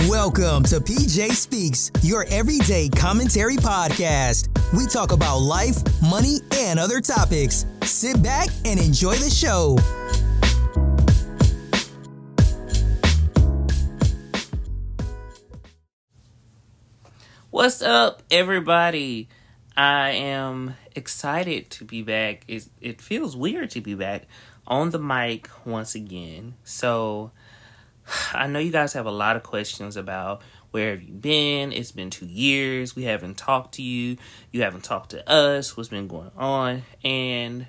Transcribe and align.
Welcome 0.00 0.64
to 0.64 0.78
PJ 0.78 1.30
Speaks, 1.30 1.90
your 2.02 2.26
everyday 2.28 2.90
commentary 2.90 3.56
podcast. 3.56 4.48
We 4.76 4.86
talk 4.86 5.10
about 5.10 5.38
life, 5.38 5.78
money, 6.02 6.40
and 6.54 6.78
other 6.78 7.00
topics. 7.00 7.64
Sit 7.82 8.22
back 8.22 8.50
and 8.66 8.78
enjoy 8.78 9.14
the 9.14 9.30
show. 9.30 9.78
What's 17.48 17.80
up, 17.80 18.22
everybody? 18.30 19.30
I 19.78 20.10
am 20.10 20.76
excited 20.94 21.70
to 21.70 21.86
be 21.86 22.02
back. 22.02 22.44
It, 22.46 22.68
it 22.82 23.00
feels 23.00 23.34
weird 23.34 23.70
to 23.70 23.80
be 23.80 23.94
back 23.94 24.26
on 24.66 24.90
the 24.90 24.98
mic 24.98 25.48
once 25.64 25.94
again. 25.94 26.56
So, 26.64 27.30
I 28.34 28.46
know 28.46 28.58
you 28.58 28.72
guys 28.72 28.92
have 28.94 29.06
a 29.06 29.10
lot 29.10 29.36
of 29.36 29.42
questions 29.42 29.96
about 29.96 30.42
where 30.70 30.90
have 30.90 31.02
you 31.02 31.14
been? 31.14 31.72
It's 31.72 31.92
been 31.92 32.10
two 32.10 32.26
years. 32.26 32.94
We 32.94 33.04
haven't 33.04 33.36
talked 33.36 33.74
to 33.76 33.82
you. 33.82 34.16
You 34.52 34.62
haven't 34.62 34.84
talked 34.84 35.10
to 35.10 35.28
us. 35.28 35.76
What's 35.76 35.88
been 35.88 36.08
going 36.08 36.32
on? 36.36 36.82
And 37.02 37.66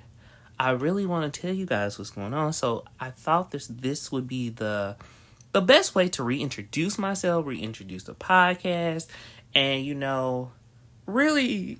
I 0.58 0.72
really 0.72 1.06
want 1.06 1.32
to 1.32 1.40
tell 1.40 1.52
you 1.52 1.66
guys 1.66 1.98
what's 1.98 2.10
going 2.10 2.34
on. 2.34 2.52
So 2.52 2.84
I 2.98 3.10
thought 3.10 3.50
this 3.50 3.66
this 3.68 4.10
would 4.12 4.26
be 4.26 4.50
the 4.50 4.96
the 5.52 5.60
best 5.60 5.94
way 5.94 6.08
to 6.10 6.22
reintroduce 6.22 6.98
myself, 6.98 7.46
reintroduce 7.46 8.04
the 8.04 8.14
podcast, 8.14 9.06
and 9.54 9.84
you 9.84 9.94
know, 9.94 10.52
really 11.06 11.78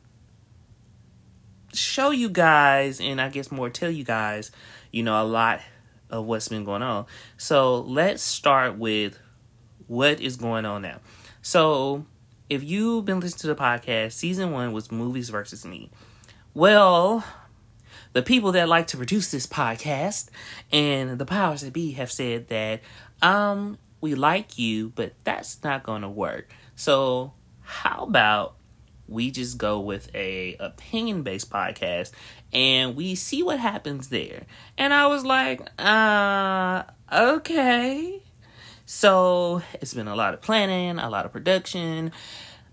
show 1.74 2.10
you 2.10 2.30
guys 2.30 3.00
and 3.00 3.20
I 3.20 3.28
guess 3.28 3.52
more 3.52 3.68
tell 3.68 3.90
you 3.90 4.04
guys, 4.04 4.50
you 4.90 5.02
know, 5.02 5.20
a 5.20 5.24
lot 5.24 5.60
of 6.10 6.24
what's 6.24 6.48
been 6.48 6.64
going 6.64 6.82
on. 6.82 7.06
So 7.36 7.80
let's 7.80 8.22
start 8.22 8.78
with 8.78 9.18
what 9.86 10.20
is 10.20 10.36
going 10.36 10.64
on 10.64 10.82
now. 10.82 11.00
So 11.42 12.06
if 12.48 12.62
you've 12.62 13.04
been 13.04 13.20
listening 13.20 13.40
to 13.40 13.46
the 13.48 13.54
podcast, 13.54 14.12
season 14.12 14.52
one 14.52 14.72
was 14.72 14.90
movies 14.90 15.28
versus 15.28 15.64
me. 15.64 15.90
Well, 16.54 17.24
the 18.12 18.22
people 18.22 18.52
that 18.52 18.68
like 18.68 18.86
to 18.88 18.96
produce 18.96 19.30
this 19.30 19.46
podcast 19.46 20.28
and 20.72 21.18
the 21.18 21.26
powers 21.26 21.60
that 21.60 21.72
be 21.72 21.92
have 21.92 22.10
said 22.10 22.48
that 22.48 22.80
um 23.22 23.78
we 24.00 24.14
like 24.14 24.58
you, 24.58 24.90
but 24.90 25.12
that's 25.24 25.62
not 25.64 25.82
going 25.82 26.02
to 26.02 26.08
work. 26.08 26.52
So 26.76 27.32
how 27.62 28.04
about 28.04 28.54
we 29.08 29.30
just 29.30 29.58
go 29.58 29.80
with 29.80 30.14
a 30.14 30.56
opinion 30.60 31.22
based 31.22 31.50
podcast 31.50 32.12
and 32.52 32.96
we 32.96 33.14
see 33.14 33.42
what 33.42 33.58
happens 33.58 34.08
there. 34.08 34.46
And 34.76 34.94
I 34.94 35.06
was 35.06 35.24
like, 35.24 35.68
uh, 35.78 36.84
okay. 37.12 38.22
So 38.86 39.62
it's 39.74 39.92
been 39.92 40.08
a 40.08 40.16
lot 40.16 40.34
of 40.34 40.40
planning, 40.40 40.98
a 40.98 41.10
lot 41.10 41.26
of 41.26 41.32
production. 41.32 42.12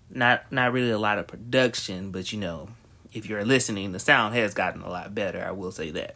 Not 0.10 0.50
not 0.52 0.72
really 0.72 0.92
a 0.92 1.00
lot 1.00 1.18
of 1.18 1.28
production, 1.28 2.12
but 2.12 2.32
you 2.32 2.40
know, 2.40 2.70
if 3.12 3.28
you're 3.28 3.44
listening, 3.44 3.92
the 3.92 4.00
sound 4.00 4.36
has 4.36 4.54
gotten 4.54 4.82
a 4.82 4.90
lot 4.90 5.14
better, 5.14 5.44
I 5.46 5.52
will 5.52 5.72
say 5.72 5.92
that. 5.92 6.16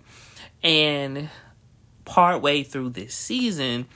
And 0.64 1.30
part 2.06 2.42
way 2.42 2.64
through 2.64 2.92
this 2.92 3.14
season, 3.14 3.88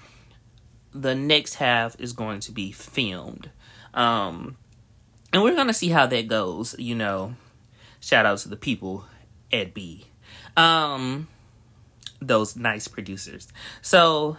the 0.93 1.15
next 1.15 1.55
half 1.55 1.99
is 1.99 2.11
going 2.11 2.41
to 2.41 2.51
be 2.51 2.71
filmed. 2.71 3.49
Um 3.93 4.57
and 5.31 5.41
we're 5.41 5.55
gonna 5.55 5.73
see 5.73 5.89
how 5.89 6.05
that 6.07 6.27
goes. 6.27 6.75
You 6.77 6.95
know, 6.95 7.35
shout 8.01 8.25
out 8.25 8.39
to 8.39 8.49
the 8.49 8.57
people 8.57 9.05
at 9.53 9.73
B, 9.73 10.05
um, 10.57 11.27
those 12.19 12.55
nice 12.55 12.87
producers. 12.87 13.47
So 13.81 14.37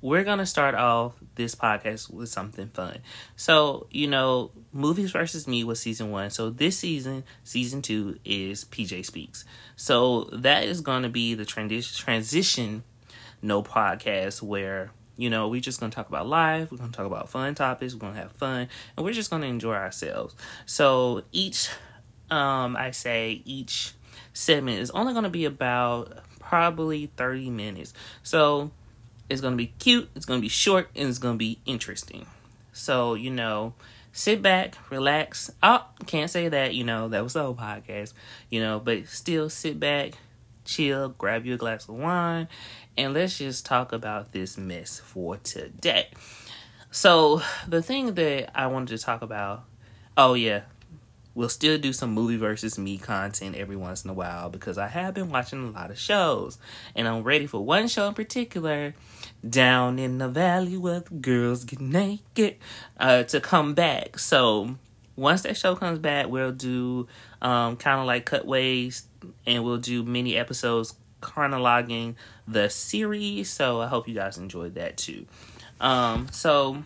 we're 0.00 0.24
gonna 0.24 0.46
start 0.46 0.74
off 0.74 1.14
this 1.36 1.54
podcast 1.54 2.12
with 2.12 2.28
something 2.28 2.68
fun. 2.68 2.98
So 3.36 3.86
you 3.90 4.06
know, 4.08 4.50
movies 4.72 5.12
versus 5.12 5.48
me 5.48 5.64
was 5.64 5.80
season 5.80 6.10
one. 6.10 6.30
So 6.30 6.50
this 6.50 6.78
season, 6.78 7.24
season 7.44 7.80
two 7.80 8.18
is 8.24 8.64
PJ 8.64 9.06
Speaks. 9.06 9.44
So 9.76 10.24
that 10.32 10.64
is 10.64 10.80
gonna 10.80 11.08
be 11.08 11.34
the 11.34 11.44
transition 11.44 11.96
transition 11.96 12.82
no 13.40 13.62
podcast 13.62 14.42
where 14.42 14.90
you 15.18 15.28
know, 15.28 15.48
we're 15.48 15.60
just 15.60 15.80
to 15.90 15.94
talk 15.94 16.08
about 16.08 16.28
life. 16.28 16.70
We're 16.70 16.78
to 16.92 16.96
talk 16.96 17.04
about 17.06 17.28
fun 17.28 17.56
topics. 17.56 17.92
We're 17.92 17.98
to 18.14 18.20
have 18.20 18.32
fun. 18.32 18.68
And 18.96 19.04
we're 19.04 19.12
just 19.12 19.30
to 19.42 19.48
enjoy 19.48 19.74
ourselves. 19.74 20.36
So 20.64 21.24
each, 21.32 21.68
um, 22.30 22.76
I 22.76 22.92
say, 22.92 23.42
each 23.44 23.94
segment 24.32 24.80
is 24.80 24.90
only 24.90 25.12
going 25.12 25.24
to 25.24 25.30
be 25.30 25.44
about 25.44 26.18
probably 26.40 27.06
30 27.16 27.50
minutes. 27.50 27.92
So 28.22 28.70
it's 29.28 29.40
going 29.40 29.52
to 29.52 29.58
be 29.58 29.72
cute, 29.78 30.08
it's 30.14 30.24
going 30.24 30.40
to 30.40 30.42
be 30.42 30.48
short, 30.48 30.88
and 30.96 31.08
it's 31.08 31.18
going 31.18 31.34
to 31.34 31.38
be 31.38 31.58
interesting. 31.66 32.26
So, 32.72 33.14
you 33.14 33.30
know, 33.30 33.74
sit 34.12 34.40
back, 34.40 34.76
relax. 34.90 35.50
Oh, 35.62 35.84
can't 36.06 36.30
say 36.30 36.48
that, 36.48 36.74
you 36.74 36.84
know, 36.84 37.08
that 37.08 37.22
was 37.22 37.34
the 37.34 37.42
whole 37.42 37.54
podcast, 37.54 38.14
you 38.50 38.60
know, 38.60 38.80
but 38.80 39.08
still 39.08 39.50
sit 39.50 39.78
back, 39.78 40.12
chill, 40.64 41.10
grab 41.10 41.44
you 41.44 41.54
a 41.54 41.58
glass 41.58 41.88
of 41.88 41.96
wine, 41.96 42.48
and 42.96 43.14
let's 43.14 43.38
just 43.38 43.66
talk 43.66 43.92
about 43.92 44.32
this 44.32 44.56
mess 44.56 44.98
for 44.98 45.36
today. 45.36 46.08
So, 46.90 47.42
the 47.66 47.82
thing 47.82 48.14
that 48.14 48.58
I 48.58 48.66
wanted 48.68 48.96
to 48.96 49.04
talk 49.04 49.20
about, 49.20 49.64
oh 50.16 50.34
yeah, 50.34 50.62
we'll 51.38 51.48
still 51.48 51.78
do 51.78 51.92
some 51.92 52.12
movie 52.12 52.36
versus 52.36 52.76
me 52.76 52.98
content 52.98 53.54
every 53.54 53.76
once 53.76 54.02
in 54.04 54.10
a 54.10 54.12
while 54.12 54.50
because 54.50 54.76
I 54.76 54.88
have 54.88 55.14
been 55.14 55.30
watching 55.30 55.68
a 55.68 55.70
lot 55.70 55.92
of 55.92 55.96
shows 55.96 56.58
and 56.96 57.06
I'm 57.06 57.22
ready 57.22 57.46
for 57.46 57.64
one 57.64 57.86
show 57.86 58.08
in 58.08 58.14
particular, 58.14 58.92
Down 59.48 60.00
in 60.00 60.18
the 60.18 60.28
Valley 60.28 60.76
where 60.76 60.98
the 60.98 61.14
girls 61.14 61.62
get 61.62 61.80
naked, 61.80 62.56
uh, 62.98 63.22
to 63.22 63.40
come 63.40 63.74
back. 63.74 64.18
So, 64.18 64.74
once 65.14 65.42
that 65.42 65.56
show 65.56 65.76
comes 65.76 66.00
back, 66.00 66.26
we'll 66.26 66.50
do 66.50 67.06
um, 67.40 67.76
kind 67.76 68.00
of 68.00 68.06
like 68.06 68.26
cutaways 68.26 69.06
and 69.46 69.62
we'll 69.62 69.78
do 69.78 70.02
mini 70.02 70.36
episodes 70.36 70.96
chronologing 71.20 72.16
the 72.48 72.68
series. 72.68 73.48
So 73.48 73.80
I 73.80 73.86
hope 73.86 74.08
you 74.08 74.14
guys 74.14 74.38
enjoyed 74.38 74.74
that 74.74 74.96
too. 74.96 75.26
Um, 75.80 76.26
so 76.32 76.82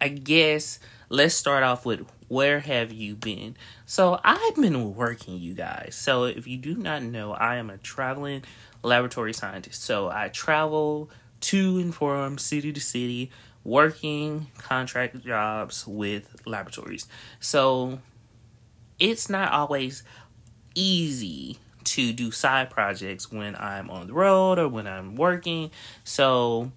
I 0.00 0.08
guess 0.08 0.78
let's 1.10 1.34
start 1.34 1.62
off 1.62 1.84
with 1.84 2.06
where 2.30 2.60
have 2.60 2.92
you 2.92 3.16
been? 3.16 3.56
So 3.86 4.20
I've 4.22 4.54
been 4.54 4.94
working, 4.94 5.36
you 5.38 5.52
guys. 5.52 5.96
So 5.96 6.24
if 6.24 6.46
you 6.46 6.58
do 6.58 6.76
not 6.76 7.02
know, 7.02 7.32
I 7.32 7.56
am 7.56 7.70
a 7.70 7.76
traveling 7.76 8.44
laboratory 8.84 9.32
scientist. 9.32 9.82
So 9.82 10.08
I 10.08 10.28
travel 10.28 11.10
to 11.40 11.78
and 11.80 11.92
from 11.92 12.38
city 12.38 12.72
to 12.72 12.80
city 12.80 13.32
working 13.64 14.46
contract 14.58 15.24
jobs 15.24 15.88
with 15.88 16.40
laboratories. 16.46 17.08
So 17.40 17.98
it's 19.00 19.28
not 19.28 19.50
always 19.50 20.04
easy 20.76 21.58
to 21.82 22.12
do 22.12 22.30
side 22.30 22.70
projects 22.70 23.32
when 23.32 23.56
I'm 23.56 23.90
on 23.90 24.06
the 24.06 24.12
road 24.12 24.60
or 24.60 24.68
when 24.68 24.86
I'm 24.86 25.16
working. 25.16 25.72
So 26.04 26.70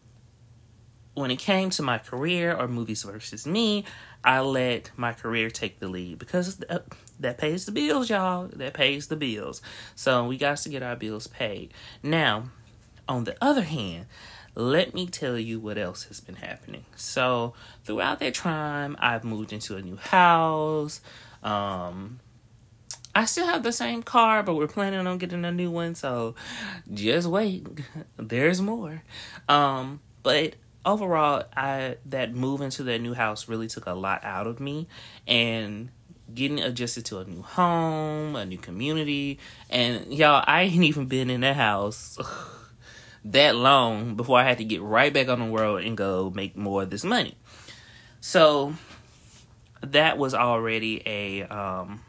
when 1.13 1.29
it 1.29 1.37
came 1.37 1.69
to 1.69 1.83
my 1.83 1.99
career 1.99 2.55
or 2.55 2.67
movies 2.67 3.03
versus 3.03 3.45
me, 3.45 3.85
I 4.23 4.39
let 4.41 4.91
my 4.95 5.13
career 5.13 5.49
take 5.49 5.79
the 5.79 5.87
lead 5.87 6.19
because 6.19 6.61
that 7.19 7.37
pays 7.37 7.65
the 7.65 7.71
bills, 7.71 8.09
y'all. 8.09 8.47
That 8.47 8.73
pays 8.73 9.07
the 9.07 9.15
bills. 9.15 9.61
So 9.95 10.25
we 10.25 10.37
got 10.37 10.57
to 10.57 10.69
get 10.69 10.83
our 10.83 10.95
bills 10.95 11.27
paid. 11.27 11.73
Now, 12.01 12.45
on 13.07 13.25
the 13.25 13.35
other 13.41 13.63
hand, 13.63 14.05
let 14.55 14.93
me 14.93 15.07
tell 15.07 15.37
you 15.37 15.59
what 15.59 15.77
else 15.77 16.03
has 16.05 16.19
been 16.19 16.35
happening. 16.35 16.85
So 16.95 17.53
throughout 17.83 18.19
that 18.19 18.35
time, 18.35 18.95
I've 18.99 19.23
moved 19.23 19.51
into 19.51 19.75
a 19.75 19.81
new 19.81 19.97
house. 19.97 21.01
Um, 21.41 22.19
I 23.15 23.25
still 23.25 23.45
have 23.47 23.63
the 23.63 23.71
same 23.71 24.03
car, 24.03 24.41
but 24.43 24.55
we're 24.55 24.67
planning 24.67 25.05
on 25.05 25.17
getting 25.17 25.45
a 25.45 25.51
new 25.51 25.69
one, 25.69 25.95
so 25.95 26.35
just 26.91 27.27
wait. 27.27 27.67
There's 28.17 28.61
more. 28.61 29.03
Um, 29.49 30.01
but 30.23 30.55
overall, 30.85 31.43
I 31.55 31.97
that 32.05 32.33
move 32.33 32.61
into 32.61 32.83
that 32.83 32.99
new 32.99 33.13
house 33.13 33.47
really 33.47 33.67
took 33.67 33.85
a 33.85 33.93
lot 33.93 34.23
out 34.23 34.47
of 34.47 34.59
me 34.59 34.87
and 35.27 35.89
getting 36.33 36.59
adjusted 36.59 37.05
to 37.05 37.19
a 37.19 37.25
new 37.25 37.41
home, 37.41 38.35
a 38.35 38.45
new 38.45 38.57
community, 38.57 39.39
and 39.69 40.13
y'all, 40.13 40.43
I 40.45 40.63
ain't 40.63 40.83
even 40.83 41.05
been 41.07 41.29
in 41.29 41.41
that 41.41 41.55
house 41.55 42.17
that 43.25 43.55
long 43.55 44.15
before 44.15 44.39
I 44.39 44.43
had 44.43 44.57
to 44.57 44.65
get 44.65 44.81
right 44.81 45.13
back 45.13 45.27
on 45.27 45.39
the 45.39 45.45
world 45.45 45.83
and 45.83 45.97
go 45.97 46.31
make 46.33 46.55
more 46.55 46.83
of 46.83 46.89
this 46.89 47.03
money. 47.03 47.37
So 48.21 48.73
that 49.81 50.17
was 50.17 50.33
already 50.33 51.03
a 51.05 51.43
um 51.43 52.01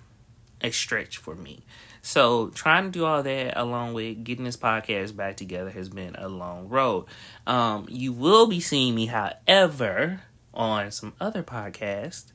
a 0.61 0.71
stretch 0.71 1.19
for 1.19 1.35
me. 1.35 1.65
So 2.05 2.49
trying 2.49 2.85
to 2.85 2.91
do 2.91 3.07
all 3.07 3.23
that 3.23 3.59
along 3.59 3.95
with 3.95 4.25
getting 4.25 4.45
this 4.45 4.59
podcast 4.59 5.17
back 5.17 5.39
together 5.39 5.71
has 5.71 5.89
been 5.89 6.15
a 6.17 6.29
long 6.29 6.69
road. 6.69 7.07
Um, 7.47 7.87
you 7.89 8.13
will 8.13 8.47
be 8.47 8.61
seeing 8.61 8.95
me, 8.95 9.07
however, 9.07 10.21
on 10.53 10.91
some 10.91 11.15
other 11.19 11.43
podcasts 11.43 12.27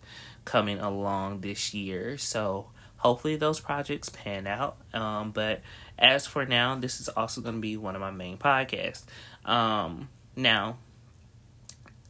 coming 0.43 0.79
along 0.79 1.41
this 1.41 1.71
year. 1.71 2.17
So 2.17 2.71
hopefully 2.97 3.35
those 3.35 3.59
projects 3.59 4.09
pan 4.09 4.47
out. 4.47 4.77
Um, 4.91 5.29
but 5.29 5.61
as 5.99 6.25
for 6.25 6.47
now, 6.47 6.73
this 6.73 6.99
is 6.99 7.07
also 7.07 7.39
going 7.39 7.55
to 7.55 7.61
be 7.61 7.77
one 7.77 7.93
of 7.93 8.01
my 8.01 8.09
main 8.09 8.39
podcasts. 8.39 9.03
Um, 9.45 10.09
now, 10.35 10.79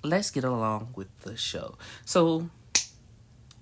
let's 0.01 0.31
get 0.31 0.45
along 0.45 0.93
with 0.95 1.09
the 1.23 1.35
show. 1.35 1.77
So, 2.05 2.49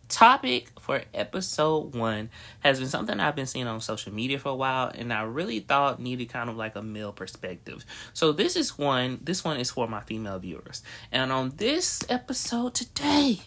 topic 0.10 0.72
for 0.80 1.02
episode 1.14 1.96
one 1.96 2.30
has 2.62 2.80
been 2.80 2.88
something 2.88 3.20
I've 3.20 3.36
been 3.36 3.46
seeing 3.46 3.68
on 3.68 3.82
social 3.82 4.14
media 4.14 4.40
for 4.40 4.50
a 4.50 4.56
while, 4.56 4.92
and 4.94 5.12
I 5.12 5.24
really 5.24 5.60
thought 5.60 6.00
needed 6.00 6.30
kind 6.30 6.50
of 6.50 6.58
like 6.58 6.76
a 6.76 6.82
male 6.82 7.12
perspective. 7.12 7.86
So, 8.14 8.32
this 8.32 8.56
is 8.56 8.78
one, 8.78 9.20
this 9.22 9.44
one 9.44 9.58
is 9.60 9.72
for 9.72 9.88
my 9.88 10.02
female 10.02 10.40
viewers. 10.40 10.82
And 11.12 11.32
on 11.32 11.54
this 11.58 12.04
episode 12.10 12.74
today, 12.74 13.42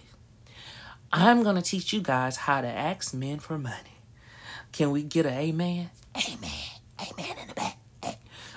I'm 1.12 1.42
going 1.42 1.56
to 1.56 1.62
teach 1.62 1.92
you 1.92 2.00
guys 2.00 2.36
how 2.36 2.60
to 2.60 2.68
ask 2.68 3.12
men 3.14 3.38
for 3.38 3.58
money. 3.58 3.98
Can 4.72 4.90
we 4.90 5.02
get 5.02 5.26
an 5.26 5.34
amen? 5.34 5.90
Amen. 6.16 6.50
Amen 7.00 7.36
in 7.40 7.48
the 7.48 7.54
back. 7.54 7.78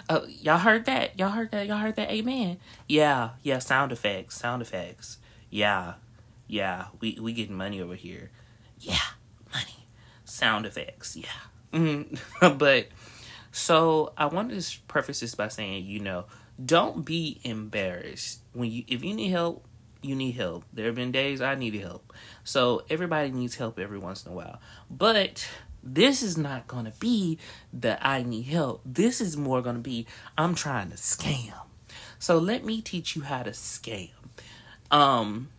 Oh, 0.10 0.26
y'all 0.28 0.58
heard 0.58 0.86
that? 0.86 1.18
Y'all 1.18 1.30
heard 1.30 1.52
that? 1.52 1.66
Y'all 1.66 1.78
heard 1.78 1.96
that? 1.96 2.12
Amen. 2.12 2.58
Yeah, 2.88 3.32
yeah. 3.42 3.60
Sound 3.60 3.92
effects. 3.92 4.36
Sound 4.38 4.62
effects. 4.62 5.18
Yeah, 5.50 5.94
yeah. 6.48 6.86
We 7.00 7.18
we 7.22 7.34
getting 7.34 7.56
money 7.56 7.82
over 7.82 7.96
here. 7.96 8.32
Yeah, 8.80 8.98
money. 9.54 9.88
Sound 10.26 10.66
effects. 10.66 11.16
Yeah. 11.16 11.28
Mm-hmm. 11.74 12.58
but 12.58 12.88
so 13.52 14.14
I 14.18 14.26
wanted 14.28 14.62
to 14.62 14.80
preface 14.88 15.20
this 15.20 15.36
by 15.36 15.48
saying, 15.48 15.86
you 15.86 16.00
know, 16.00 16.26
don't 16.64 17.06
be 17.06 17.40
embarrassed 17.44 18.40
when 18.54 18.72
you 18.72 18.84
if 18.88 19.04
you 19.04 19.14
need 19.14 19.30
help. 19.30 19.66
You 20.02 20.16
need 20.16 20.34
help. 20.34 20.66
There 20.74 20.88
have 20.88 20.96
been 20.96 21.14
days 21.14 21.42
I 21.42 21.56
needed 21.56 21.82
help. 21.82 22.12
So 22.44 22.84
everybody 22.90 23.32
needs 23.32 23.56
help 23.56 23.80
every 23.80 23.98
once 23.98 24.26
in 24.26 24.34
a 24.34 24.36
while. 24.36 24.60
But 24.92 25.48
this 25.82 26.22
is 26.22 26.38
not 26.38 26.68
going 26.68 26.86
to 26.86 26.94
be 27.00 27.40
that 27.72 28.00
I 28.06 28.24
need 28.24 28.44
help. 28.44 28.82
This 28.86 29.22
is 29.22 29.38
more 29.38 29.62
going 29.62 29.76
to 29.78 29.82
be 29.82 30.06
I'm 30.38 30.56
trying 30.56 30.90
to 30.90 30.98
scam. 30.98 31.54
So 32.20 32.38
let 32.38 32.64
me 32.66 32.82
teach 32.82 33.16
you 33.16 33.22
how 33.22 33.44
to 33.44 33.52
scam. 33.52 34.12
Um, 34.92 35.50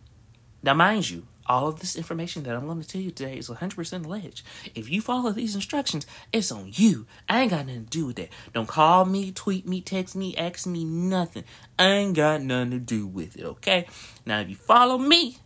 now, 0.65 0.73
mind 0.73 1.11
you, 1.11 1.27
all 1.45 1.67
of 1.67 1.79
this 1.79 1.95
information 1.95 2.41
that 2.43 2.55
I'm 2.55 2.65
going 2.65 2.81
to 2.81 2.87
tell 2.87 2.99
you 2.99 3.11
today 3.11 3.37
is 3.37 3.49
100% 3.49 4.03
alleged. 4.03 4.41
If 4.73 4.89
you 4.89 4.99
follow 4.99 5.31
these 5.31 5.53
instructions, 5.53 6.07
it's 6.33 6.51
on 6.51 6.71
you. 6.73 7.05
I 7.29 7.41
ain't 7.41 7.51
got 7.51 7.67
nothing 7.67 7.83
to 7.83 7.89
do 7.89 8.07
with 8.07 8.15
that. 8.15 8.29
Don't 8.51 8.67
call 8.67 9.05
me, 9.05 9.31
tweet 9.31 9.67
me, 9.67 9.81
text 9.81 10.15
me, 10.15 10.35
ask 10.35 10.65
me, 10.65 10.83
nothing. 10.83 11.43
I 11.77 11.85
ain't 11.85 12.15
got 12.15 12.41
nothing 12.41 12.71
to 12.71 12.79
do 12.79 13.05
with 13.05 13.37
it, 13.37 13.45
okay? 13.45 13.85
Now, 14.25 14.39
if 14.39 14.49
you 14.49 14.55
follow 14.55 14.97
me, 14.97 15.37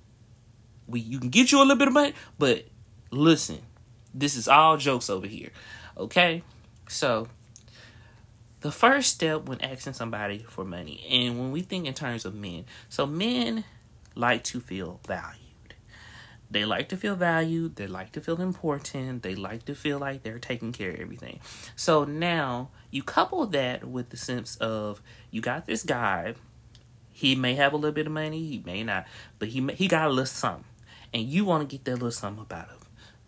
we 0.88 1.02
you 1.02 1.20
can 1.20 1.30
get 1.30 1.52
you 1.52 1.60
a 1.60 1.64
little 1.64 1.76
bit 1.76 1.90
of 1.90 1.94
money, 1.94 2.14
but 2.40 2.66
listen, 3.12 3.60
this 4.14 4.38
is 4.38 4.48
all 4.48 4.78
jokes 4.78 5.10
over 5.10 5.28
here. 5.28 5.50
Okay? 5.98 6.44
So, 6.88 7.28
the 8.62 8.72
first 8.72 9.10
step 9.16 9.50
when 9.50 9.60
asking 9.60 9.94
somebody 9.94 10.46
for 10.48 10.64
money, 10.64 11.06
and 11.10 11.38
when 11.38 11.52
we 11.52 11.60
think 11.60 11.88
in 11.88 11.94
terms 11.94 12.24
of 12.24 12.34
men, 12.34 12.64
so 12.88 13.06
men 13.06 13.66
like 14.20 14.44
to 14.46 14.60
feel 14.60 15.00
valued. 15.08 15.38
They 16.52 16.66
like 16.66 16.90
to 16.90 16.98
feel 16.98 17.16
valued, 17.16 17.76
they 17.76 17.86
like 17.86 18.12
to 18.14 18.22
feel 18.22 18.42
important, 18.42 19.22
they 19.22 19.36
like 19.36 19.66
to 19.66 19.76
feel 19.76 20.00
like 20.00 20.24
they're 20.24 20.40
taking 20.40 20.72
care 20.72 20.90
of 20.90 21.00
everything. 21.00 21.40
So 21.76 22.06
now 22.06 22.70
you 22.90 23.04
couple 23.04 23.46
that 23.48 23.86
with 23.86 24.10
the 24.10 24.18
sense 24.18 24.56
of 24.58 25.02
you 25.30 25.42
got 25.42 25.68
this 25.68 25.84
guy, 25.84 26.34
he 27.12 27.36
may 27.36 27.54
have 27.56 27.74
a 27.74 27.76
little 27.76 27.94
bit 27.94 28.08
of 28.08 28.14
money, 28.14 28.44
he 28.46 28.64
may 28.66 28.84
not, 28.84 29.06
but 29.38 29.50
he 29.50 29.66
he 29.76 29.88
got 29.88 30.08
a 30.08 30.10
little 30.10 30.26
something, 30.26 30.66
and 31.14 31.24
you 31.24 31.46
want 31.46 31.70
to 31.70 31.76
get 31.76 31.86
that 31.86 31.94
little 31.94 32.12
something 32.12 32.42
about 32.42 32.70
him 32.70 32.80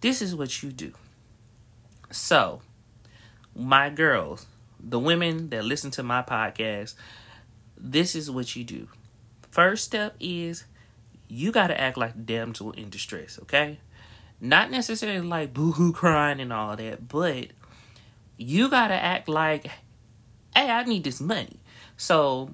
this 0.01 0.21
is 0.21 0.35
what 0.35 0.61
you 0.61 0.71
do. 0.71 0.93
So, 2.09 2.61
my 3.55 3.89
girls, 3.89 4.47
the 4.79 4.99
women 4.99 5.49
that 5.49 5.63
listen 5.63 5.91
to 5.91 6.03
my 6.03 6.23
podcast, 6.23 6.95
this 7.77 8.15
is 8.15 8.29
what 8.29 8.55
you 8.55 8.63
do. 8.63 8.87
First 9.51 9.85
step 9.85 10.15
is 10.19 10.65
you 11.31 11.51
got 11.51 11.67
to 11.67 11.79
act 11.79 11.97
like 11.97 12.13
the 12.13 12.21
damsel 12.21 12.71
in 12.71 12.89
distress, 12.89 13.39
okay? 13.43 13.79
Not 14.39 14.71
necessarily 14.71 15.21
like 15.21 15.53
boohoo 15.53 15.93
crying 15.93 16.39
and 16.39 16.51
all 16.51 16.75
that, 16.75 17.07
but 17.07 17.47
you 18.37 18.69
got 18.69 18.89
to 18.89 18.95
act 18.95 19.29
like, 19.29 19.67
hey, 20.55 20.69
I 20.69 20.83
need 20.83 21.03
this 21.03 21.21
money. 21.21 21.59
So, 21.95 22.53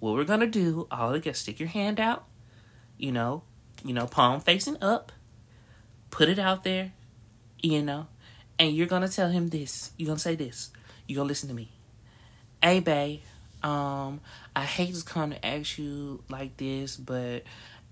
what 0.00 0.14
we're 0.14 0.24
going 0.24 0.40
to 0.40 0.46
do, 0.46 0.86
all 0.90 1.14
you 1.14 1.22
got 1.22 1.36
stick 1.36 1.60
your 1.60 1.68
hand 1.68 2.00
out, 2.00 2.24
you 2.96 3.12
know, 3.12 3.42
you 3.84 3.92
know, 3.92 4.06
palm 4.06 4.40
facing 4.40 4.82
up 4.82 5.12
put 6.12 6.28
it 6.28 6.38
out 6.38 6.62
there, 6.62 6.92
you 7.60 7.82
know, 7.82 8.06
and 8.58 8.76
you're 8.76 8.86
gonna 8.86 9.08
tell 9.08 9.30
him 9.30 9.48
this. 9.48 9.90
You're 9.96 10.06
gonna 10.06 10.20
say 10.20 10.36
this. 10.36 10.70
You're 11.08 11.16
gonna 11.16 11.28
listen 11.28 11.48
to 11.48 11.54
me. 11.54 11.72
Hey, 12.62 12.78
babe, 12.78 13.22
um, 13.62 14.20
I 14.54 14.64
hate 14.64 14.94
to 14.94 15.04
come 15.04 15.30
to 15.30 15.46
ask 15.46 15.78
you 15.78 16.22
like 16.28 16.56
this, 16.56 16.96
but 16.96 17.44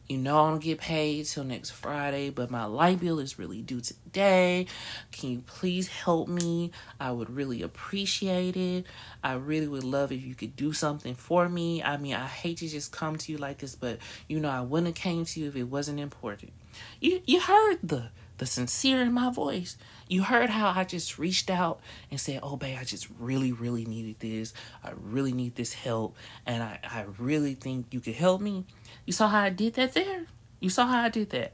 you 0.08 0.18
know 0.18 0.44
I 0.44 0.50
don't 0.50 0.60
get 0.60 0.80
paid 0.80 1.26
till 1.26 1.44
next 1.44 1.70
Friday, 1.70 2.30
but 2.30 2.50
my 2.50 2.64
light 2.64 2.98
bill 2.98 3.20
is 3.20 3.38
really 3.38 3.62
due 3.62 3.80
today. 3.80 4.66
Can 5.12 5.30
you 5.30 5.42
please 5.46 5.86
help 5.86 6.28
me? 6.28 6.72
I 6.98 7.12
would 7.12 7.30
really 7.30 7.62
appreciate 7.62 8.56
it. 8.56 8.86
I 9.22 9.34
really 9.34 9.68
would 9.68 9.84
love 9.84 10.10
if 10.10 10.24
you 10.24 10.34
could 10.34 10.56
do 10.56 10.72
something 10.72 11.14
for 11.14 11.48
me. 11.48 11.82
I 11.82 11.96
mean, 11.96 12.14
I 12.14 12.26
hate 12.26 12.58
to 12.58 12.68
just 12.68 12.90
come 12.90 13.16
to 13.18 13.32
you 13.32 13.38
like 13.38 13.58
this, 13.58 13.76
but 13.76 13.98
you 14.28 14.40
know 14.40 14.50
I 14.50 14.62
wouldn't 14.62 14.88
have 14.88 15.02
came 15.02 15.24
to 15.24 15.40
you 15.40 15.48
if 15.48 15.54
it 15.54 15.64
wasn't 15.64 16.00
important. 16.00 16.52
You 17.00 17.22
you 17.26 17.40
heard 17.40 17.78
the 17.82 18.08
the 18.40 18.46
sincere 18.46 19.02
in 19.02 19.12
my 19.12 19.30
voice. 19.30 19.76
You 20.08 20.22
heard 20.22 20.48
how 20.48 20.72
I 20.74 20.84
just 20.84 21.18
reached 21.18 21.50
out 21.50 21.80
and 22.10 22.18
said, 22.18 22.40
Oh, 22.42 22.56
babe, 22.56 22.78
I 22.80 22.84
just 22.84 23.06
really, 23.18 23.52
really 23.52 23.84
needed 23.84 24.18
this. 24.18 24.54
I 24.82 24.92
really 24.98 25.32
need 25.32 25.56
this 25.56 25.74
help. 25.74 26.16
And 26.46 26.62
I, 26.62 26.78
I 26.82 27.04
really 27.18 27.52
think 27.54 27.88
you 27.92 28.00
could 28.00 28.14
help 28.14 28.40
me. 28.40 28.64
You 29.04 29.12
saw 29.12 29.28
how 29.28 29.40
I 29.40 29.50
did 29.50 29.74
that 29.74 29.92
there? 29.92 30.24
You 30.58 30.70
saw 30.70 30.86
how 30.86 31.02
I 31.02 31.10
did 31.10 31.28
that. 31.30 31.52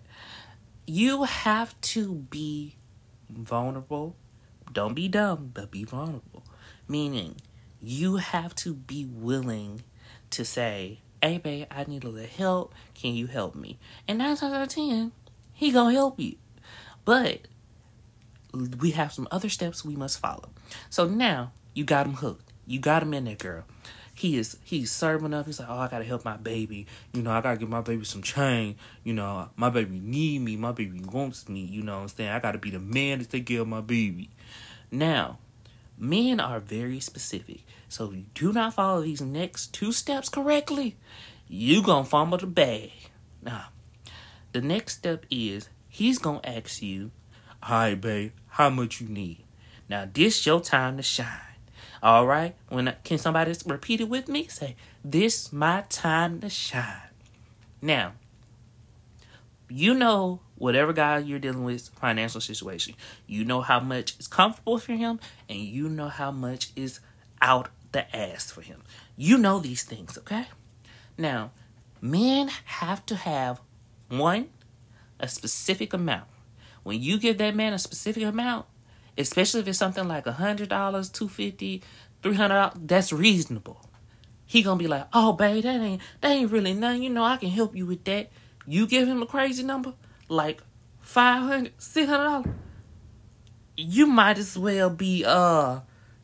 You 0.87 1.25
have 1.25 1.79
to 1.93 2.15
be 2.15 2.77
vulnerable. 3.29 4.15
Don't 4.73 4.95
be 4.95 5.09
dumb, 5.09 5.51
but 5.53 5.73
be 5.73 5.83
vulnerable. 5.83 6.45
Meaning, 6.87 7.35
you 7.81 8.17
have 8.17 8.55
to 8.57 8.75
be 8.75 9.05
willing 9.05 9.83
to 10.31 10.45
say, 10.45 11.01
Hey, 11.21 11.39
babe, 11.39 11.67
I 11.69 11.83
need 11.89 12.05
a 12.05 12.09
little 12.09 12.29
help. 12.29 12.77
Can 12.95 13.15
you 13.17 13.27
help 13.27 13.57
me? 13.57 13.81
And 14.07 14.19
nine 14.19 14.37
times 14.37 14.55
out 14.55 14.63
of 14.63 14.69
ten, 14.69 15.11
he 15.53 15.73
gonna 15.73 15.93
help 15.93 16.21
you. 16.21 16.37
But 17.07 17.47
we 18.81 18.91
have 18.91 19.13
some 19.13 19.29
other 19.31 19.49
steps 19.49 19.85
we 19.85 19.97
must 19.97 20.19
follow. 20.19 20.51
So 20.91 21.07
now 21.07 21.53
you 21.73 21.85
got 21.85 22.05
him 22.05 22.15
hooked. 22.15 22.53
You 22.67 22.81
got 22.81 23.03
him 23.03 23.15
in 23.15 23.25
there, 23.25 23.37
girl. 23.37 23.65
He 24.13 24.37
is 24.37 24.57
he's 24.65 24.91
serving 24.91 25.33
up. 25.33 25.47
He's 25.47 25.61
like, 25.61 25.69
oh, 25.71 25.79
I 25.79 25.89
gotta 25.89 26.05
help 26.05 26.25
my 26.25 26.37
baby. 26.37 26.87
You 27.13 27.23
know, 27.23 27.31
I 27.31 27.41
gotta 27.41 27.59
give 27.59 27.69
my 27.69 27.81
baby 27.81 28.05
some 28.05 28.23
chain. 28.23 28.77
You 29.05 29.13
know, 29.13 29.49
my 29.57 29.71
baby 29.71 30.01
need 30.01 30.41
me. 30.41 30.57
My 30.57 30.73
baby 30.73 31.01
wants 31.01 31.49
me. 31.49 31.61
You 31.61 31.83
know 31.83 31.97
what 31.97 32.03
I'm 32.03 32.09
saying? 32.09 32.31
I 32.31 32.41
gotta 32.41 32.59
be 32.59 32.71
the 32.71 32.81
man 32.81 33.21
to 33.21 33.25
take 33.25 33.47
care 33.47 33.61
of 33.61 33.69
my 33.69 33.83
baby. 33.83 34.31
Now, 34.91 35.39
men 35.97 36.41
are 36.41 36.59
very 36.59 36.99
specific. 36.99 37.61
So 37.89 38.07
if 38.07 38.15
you 38.15 38.25
do 38.35 38.53
not 38.53 38.75
follow 38.75 39.03
these 39.03 39.21
next 39.21 39.73
two 39.73 39.93
steps 39.93 40.29
correctly, 40.29 40.97
you 41.47 41.83
gonna 41.83 42.05
fumble 42.05 42.39
the 42.39 42.47
bag. 42.47 42.91
Now, 43.43 43.67
the 44.53 44.61
next 44.61 44.95
step 44.97 45.25
is 45.31 45.69
he's 45.97 46.19
gonna 46.19 46.41
ask 46.45 46.83
you 46.83 47.11
Hi, 47.63 47.95
babe. 47.95 48.33
How 48.49 48.71
much 48.71 49.01
you 49.01 49.09
need? 49.09 49.45
Now, 49.89 50.07
this 50.13 50.45
your 50.47 50.61
time 50.61 50.99
to 50.99 51.03
shine. 51.03 51.57
All 52.03 52.27
right. 52.27 52.55
When 52.69 52.95
can 53.03 53.19
somebody 53.19 53.55
repeat 53.65 54.01
it 54.01 54.09
with 54.09 54.29
me? 54.29 54.47
Say, 54.47 54.77
"This 55.05 55.53
my 55.53 55.85
time 55.89 56.41
to 56.43 56.51
shine." 56.51 57.15
Now, 57.81 58.13
you 59.69 59.95
know 59.95 60.41
whatever 60.57 60.93
guy 60.93 61.19
you're 61.19 61.39
dealing 61.39 61.65
with 61.65 61.89
financial 61.89 62.41
situation. 62.41 62.95
You 63.27 63.45
know 63.45 63.63
how 63.63 63.81
much 63.81 64.19
is 64.19 64.29
comfortable 64.29 64.79
for 64.79 64.93
him, 64.93 65.19
and 65.49 65.59
you 65.59 65.89
know 65.89 66.09
how 66.09 66.31
much 66.31 66.71
is 66.77 67.01
out 67.41 67.71
the 67.93 68.05
ass 68.15 68.51
for 68.51 68.61
him. 68.61 68.83
You 69.17 69.39
know 69.39 69.59
these 69.59 69.83
things, 69.83 70.17
okay? 70.19 70.47
Now, 71.19 71.51
men 72.01 72.49
have 72.67 73.05
to 73.07 73.17
have 73.17 73.61
one 74.09 74.51
a 75.21 75.29
specific 75.29 75.93
amount 75.93 76.27
when 76.87 77.03
you 77.03 77.19
give 77.19 77.39
that 77.39 77.57
man 77.57 77.73
a 77.73 77.81
specific 77.81 78.23
amount, 78.23 78.65
especially 79.19 79.61
if 79.61 79.67
it's 79.67 79.77
something 79.77 80.07
like 80.07 80.25
a 80.25 80.33
hundred 80.33 80.69
dollars, 80.69 81.09
two 81.09 81.29
fifty, 81.29 81.83
three 82.23 82.37
hundred, 82.37 82.71
that's 82.87 83.13
reasonable. 83.13 83.81
He 84.45 84.63
gonna 84.63 84.79
be 84.79 84.87
like, 84.87 85.09
oh 85.13 85.33
babe, 85.33 85.65
that 85.65 85.81
ain't 85.81 86.01
that 86.21 86.31
ain't 86.31 86.53
really 86.53 86.75
nothing. 86.75 87.03
You 87.03 87.11
know, 87.11 87.25
I 87.25 87.39
can 87.39 87.51
help 87.51 87.75
you 87.75 87.87
with 87.87 88.05
that. 88.05 88.31
You 88.69 88.87
give 88.87 89.09
him 89.09 89.21
a 89.21 89.27
crazy 89.27 89.65
number, 89.65 89.95
like 90.29 90.63
five 91.01 91.43
hundred, 91.43 91.73
six 91.79 92.09
hundred 92.09 92.25
dollars. 92.25 92.55
You 93.77 94.07
might 94.07 94.39
as 94.39 94.57
well 94.57 94.89
be 94.89 95.25
uh 95.27 95.81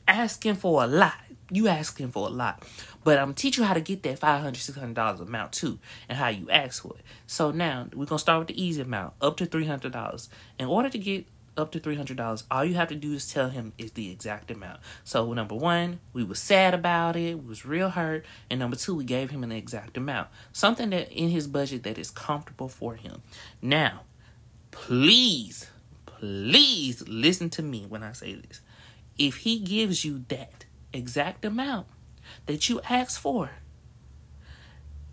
asking 0.06 0.54
for 0.54 0.84
a 0.84 0.86
lot. 0.86 1.18
You 1.50 1.66
asking 1.66 2.12
for 2.12 2.28
a 2.28 2.30
lot. 2.30 2.62
But 3.04 3.18
I'm 3.18 3.26
gonna 3.26 3.34
teach 3.34 3.56
you 3.56 3.64
how 3.64 3.74
to 3.74 3.80
get 3.80 4.02
that 4.04 4.20
$500, 4.20 4.52
$600 4.52 5.20
amount 5.20 5.52
too 5.52 5.78
and 6.08 6.18
how 6.18 6.28
you 6.28 6.50
ask 6.50 6.82
for 6.82 6.94
it. 6.96 7.04
So 7.26 7.50
now 7.50 7.88
we're 7.94 8.06
to 8.06 8.18
start 8.18 8.40
with 8.40 8.48
the 8.48 8.62
easy 8.62 8.82
amount 8.82 9.14
up 9.20 9.36
to 9.38 9.46
$300. 9.46 10.28
In 10.58 10.66
order 10.66 10.88
to 10.88 10.98
get 10.98 11.26
up 11.56 11.72
to 11.72 11.80
three 11.80 11.96
hundred 11.96 12.16
dollars. 12.16 12.44
All 12.50 12.64
you 12.64 12.74
have 12.74 12.88
to 12.88 12.94
do 12.94 13.12
is 13.12 13.30
tell 13.30 13.50
him 13.50 13.72
is 13.78 13.92
the 13.92 14.10
exact 14.10 14.50
amount. 14.50 14.80
So 15.04 15.32
number 15.32 15.54
one, 15.54 16.00
we 16.12 16.24
was 16.24 16.38
sad 16.38 16.74
about 16.74 17.16
it, 17.16 17.38
we 17.38 17.48
was 17.48 17.64
real 17.64 17.90
hurt, 17.90 18.24
and 18.50 18.58
number 18.58 18.76
two, 18.76 18.94
we 18.94 19.04
gave 19.04 19.30
him 19.30 19.44
an 19.44 19.52
exact 19.52 19.96
amount, 19.96 20.28
something 20.52 20.90
that 20.90 21.10
in 21.12 21.30
his 21.30 21.46
budget 21.46 21.82
that 21.82 21.98
is 21.98 22.10
comfortable 22.10 22.68
for 22.68 22.94
him. 22.94 23.22
Now, 23.60 24.02
please, 24.70 25.70
please 26.06 27.06
listen 27.06 27.50
to 27.50 27.62
me 27.62 27.84
when 27.88 28.02
I 28.02 28.12
say 28.12 28.34
this. 28.34 28.60
If 29.18 29.38
he 29.38 29.58
gives 29.58 30.04
you 30.04 30.24
that 30.28 30.64
exact 30.92 31.44
amount 31.44 31.86
that 32.46 32.68
you 32.68 32.80
asked 32.88 33.18
for, 33.18 33.50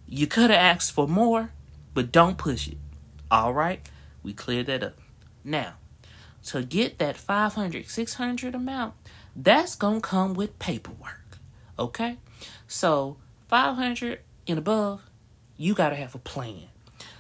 you 0.08 0.28
could 0.28 0.50
have 0.50 0.60
asked 0.60 0.92
for 0.92 1.08
more, 1.08 1.52
but 1.94 2.12
don't 2.12 2.38
push 2.38 2.68
it. 2.68 2.78
All 3.30 3.54
right, 3.54 3.88
we 4.24 4.34
cleared 4.34 4.66
that 4.66 4.84
up. 4.84 4.94
Now, 5.44 5.74
to 6.46 6.64
get 6.64 6.98
that 7.00 7.18
500, 7.18 7.88
600 7.88 8.56
amount, 8.56 8.94
that's 9.36 9.76
going 9.76 10.02
to 10.02 10.08
come 10.08 10.34
with 10.34 10.58
paperwork. 10.60 11.38
Okay? 11.78 12.18
So, 12.68 13.18
500 13.48 14.20
and 14.48 14.58
above, 14.58 15.02
you 15.58 15.74
got 15.74 15.90
to 15.90 15.96
have 15.96 16.16
a 16.16 16.20
plan. 16.20 16.64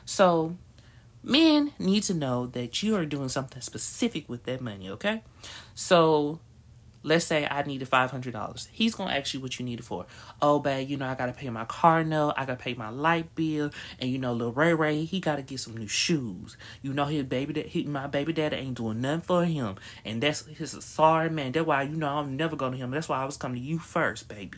So, 0.05 0.57
men 1.23 1.73
need 1.77 2.03
to 2.03 2.13
know 2.13 2.47
that 2.47 2.81
you 2.81 2.95
are 2.95 3.05
doing 3.05 3.29
something 3.29 3.61
specific 3.61 4.27
with 4.27 4.43
that 4.45 4.61
money, 4.61 4.89
okay? 4.89 5.21
So, 5.75 6.39
let's 7.03 7.25
say 7.25 7.47
I 7.49 7.63
needed 7.63 7.87
five 7.87 8.11
hundred 8.11 8.33
dollars. 8.33 8.67
He's 8.71 8.95
gonna 8.95 9.13
ask 9.13 9.33
you 9.33 9.39
what 9.39 9.59
you 9.59 9.65
need 9.65 9.79
it 9.79 9.85
for. 9.85 10.05
Oh, 10.41 10.59
babe, 10.59 10.89
you 10.89 10.97
know 10.97 11.07
I 11.07 11.15
gotta 11.15 11.33
pay 11.33 11.49
my 11.49 11.65
car 11.65 12.03
note, 12.03 12.33
I 12.37 12.45
gotta 12.45 12.61
pay 12.61 12.73
my 12.73 12.89
light 12.89 13.33
bill, 13.35 13.71
and 13.99 14.09
you 14.09 14.17
know, 14.17 14.33
little 14.33 14.53
Ray 14.53 14.73
Ray, 14.73 15.05
he 15.05 15.19
gotta 15.19 15.41
get 15.41 15.59
some 15.59 15.77
new 15.77 15.87
shoes. 15.87 16.57
You 16.81 16.93
know, 16.93 17.05
his 17.05 17.23
baby 17.23 17.61
he, 17.63 17.83
my 17.83 18.07
baby 18.07 18.33
daddy 18.33 18.57
ain't 18.57 18.77
doing 18.77 19.01
nothing 19.01 19.21
for 19.21 19.45
him, 19.45 19.75
and 20.05 20.21
that's 20.21 20.45
his 20.45 20.71
sorry 20.83 21.29
man. 21.29 21.51
That's 21.51 21.65
why 21.65 21.83
you 21.83 21.95
know 21.95 22.07
I'm 22.07 22.35
never 22.35 22.55
going 22.55 22.73
to 22.73 22.77
him. 22.77 22.91
That's 22.91 23.09
why 23.09 23.21
I 23.21 23.25
was 23.25 23.37
coming 23.37 23.61
to 23.61 23.67
you 23.67 23.79
first, 23.79 24.27
baby. 24.27 24.57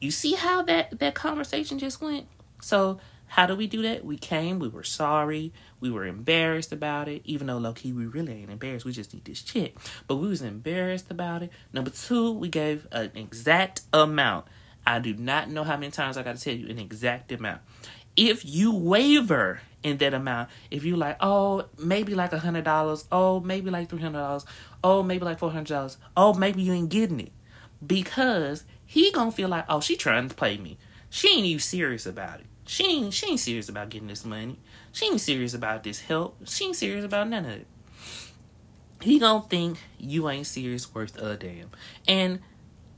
You 0.00 0.10
see 0.10 0.34
how 0.34 0.62
that 0.62 0.98
that 0.98 1.14
conversation 1.14 1.78
just 1.78 2.00
went? 2.00 2.26
So 2.60 2.98
how 3.32 3.46
do 3.46 3.56
we 3.56 3.66
do 3.66 3.80
that? 3.80 4.04
We 4.04 4.18
came, 4.18 4.58
we 4.58 4.68
were 4.68 4.82
sorry, 4.82 5.54
we 5.80 5.90
were 5.90 6.04
embarrassed 6.04 6.70
about 6.70 7.08
it, 7.08 7.22
even 7.24 7.46
though 7.46 7.56
low 7.56 7.72
key 7.72 7.90
we 7.90 8.04
really 8.04 8.34
ain't 8.34 8.50
embarrassed. 8.50 8.84
We 8.84 8.92
just 8.92 9.14
need 9.14 9.24
this 9.24 9.40
chick. 9.40 9.74
But 10.06 10.16
we 10.16 10.28
was 10.28 10.42
embarrassed 10.42 11.10
about 11.10 11.42
it. 11.42 11.50
Number 11.72 11.88
two, 11.88 12.32
we 12.32 12.50
gave 12.50 12.86
an 12.92 13.10
exact 13.14 13.80
amount. 13.90 14.48
I 14.86 14.98
do 14.98 15.14
not 15.14 15.48
know 15.48 15.64
how 15.64 15.78
many 15.78 15.90
times 15.90 16.18
I 16.18 16.22
gotta 16.22 16.38
tell 16.38 16.52
you 16.52 16.68
an 16.68 16.78
exact 16.78 17.32
amount. 17.32 17.62
If 18.16 18.44
you 18.44 18.74
waver 18.74 19.62
in 19.82 19.96
that 19.96 20.12
amount, 20.12 20.50
if 20.70 20.84
you 20.84 20.96
like, 20.96 21.16
oh, 21.20 21.64
maybe 21.78 22.14
like 22.14 22.34
a 22.34 22.38
hundred 22.38 22.64
dollars, 22.64 23.06
oh, 23.10 23.40
maybe 23.40 23.70
like 23.70 23.88
three 23.88 24.02
hundred 24.02 24.18
dollars, 24.18 24.44
oh, 24.84 25.02
maybe 25.02 25.24
like 25.24 25.38
four 25.38 25.50
hundred 25.50 25.72
dollars, 25.72 25.96
oh, 26.18 26.34
maybe 26.34 26.60
you 26.60 26.74
ain't 26.74 26.90
getting 26.90 27.20
it. 27.20 27.32
Because 27.84 28.64
he 28.84 29.10
gonna 29.10 29.32
feel 29.32 29.48
like, 29.48 29.64
oh, 29.70 29.80
she 29.80 29.96
trying 29.96 30.28
to 30.28 30.34
play 30.34 30.58
me. 30.58 30.76
She 31.08 31.30
ain't 31.30 31.46
even 31.46 31.60
serious 31.60 32.04
about 32.04 32.40
it. 32.40 32.46
She 32.64 32.84
ain't 32.84 33.14
she 33.14 33.30
ain't 33.30 33.40
serious 33.40 33.68
about 33.68 33.90
getting 33.90 34.08
this 34.08 34.24
money. 34.24 34.58
She 34.92 35.06
ain't 35.06 35.20
serious 35.20 35.54
about 35.54 35.82
this 35.82 36.00
help. 36.00 36.36
She 36.46 36.66
ain't 36.66 36.76
serious 36.76 37.04
about 37.04 37.28
none 37.28 37.44
of 37.44 37.50
it. 37.52 37.66
He 39.00 39.18
gonna 39.18 39.44
think 39.48 39.78
you 39.98 40.28
ain't 40.28 40.46
serious 40.46 40.94
worth 40.94 41.20
a 41.20 41.36
damn. 41.36 41.70
And 42.06 42.40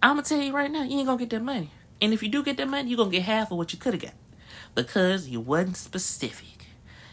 I'm 0.03 0.17
gonna 0.17 0.23
tell 0.23 0.41
you 0.41 0.53
right 0.53 0.71
now, 0.71 0.83
you 0.83 0.99
ain't 0.99 1.07
gonna 1.07 1.19
get 1.19 1.31
that 1.31 1.43
money. 1.43 1.71
And 2.03 2.13
if 2.13 2.23
you 2.23 2.29
do 2.29 2.43
get 2.43 2.59
that 2.59 2.69
money, 2.69 2.91
you 2.91 2.97
gonna 2.97 3.11
get 3.11 3.23
half 3.23 3.51
of 3.51 3.57
what 3.57 3.73
you 3.73 3.79
could 3.79 3.95
have 3.95 4.03
got. 4.03 4.15
Because 4.75 5.29
you 5.29 5.41
wasn't 5.41 5.77
specific. 5.77 6.67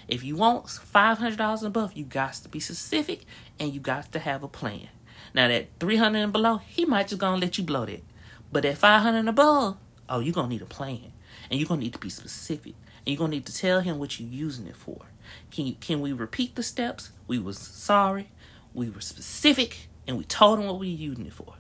If 0.08 0.25
you 0.25 0.36
want 0.36 0.70
five 0.70 1.20
hundred 1.20 1.38
dollars 1.38 1.62
and 1.62 1.67
above, 1.67 1.93
you 1.93 2.03
got 2.03 2.34
to 2.34 2.50
be 2.50 2.60
specific 2.60 3.24
and 3.58 3.74
you 3.74 3.79
got 3.79 4.12
to 4.12 4.20
have 4.20 4.43
a 4.43 4.50
plan. 4.50 4.89
Now 5.34 5.48
that 5.48 5.70
three 5.79 5.96
hundred 5.96 6.20
and 6.20 6.34
below, 6.34 6.58
he 6.58 6.84
might 6.84 7.08
just 7.08 7.22
gonna 7.22 7.39
let 7.39 7.58
you 7.58 7.63
blow 7.63 7.86
that. 7.86 8.03
But 8.51 8.65
at 8.65 8.77
five 8.77 9.03
hundred 9.03 9.20
and 9.20 9.29
above, 9.29 9.77
oh, 10.12 10.20
you're 10.20 10.34
gonna 10.34 10.50
need 10.50 10.62
a 10.62 10.65
plan 10.65 11.13
and 11.50 11.60
you're 11.60 11.68
gonna 11.68 11.82
need 11.82 11.94
to 11.94 12.00
be 12.00 12.10
specific 12.10 12.75
and 13.06 13.08
you're 13.08 13.18
gonna 13.18 13.32
need 13.32 13.46
to 13.46 13.56
tell 13.56 13.80
him 13.80 13.98
what 13.98 14.20
you're 14.20 14.30
using 14.30 14.68
it 14.68 14.75
for. 14.75 15.06
Can 15.50 15.65
you 15.65 15.75
can 15.80 16.01
we 16.01 16.13
repeat 16.13 16.56
the 16.56 16.63
steps? 16.63 17.12
We 17.27 17.39
was 17.39 17.58
sorry 17.58 18.30
we 18.74 18.89
were 18.89 19.01
specific 19.01 19.89
and 20.08 20.18
we 20.18 20.24
told 20.24 20.60
him 20.60 20.68
what 20.68 20.80
we 20.80 20.89
were 20.94 21.00
using 21.00 21.25
it 21.25 21.34
for. 21.34 21.56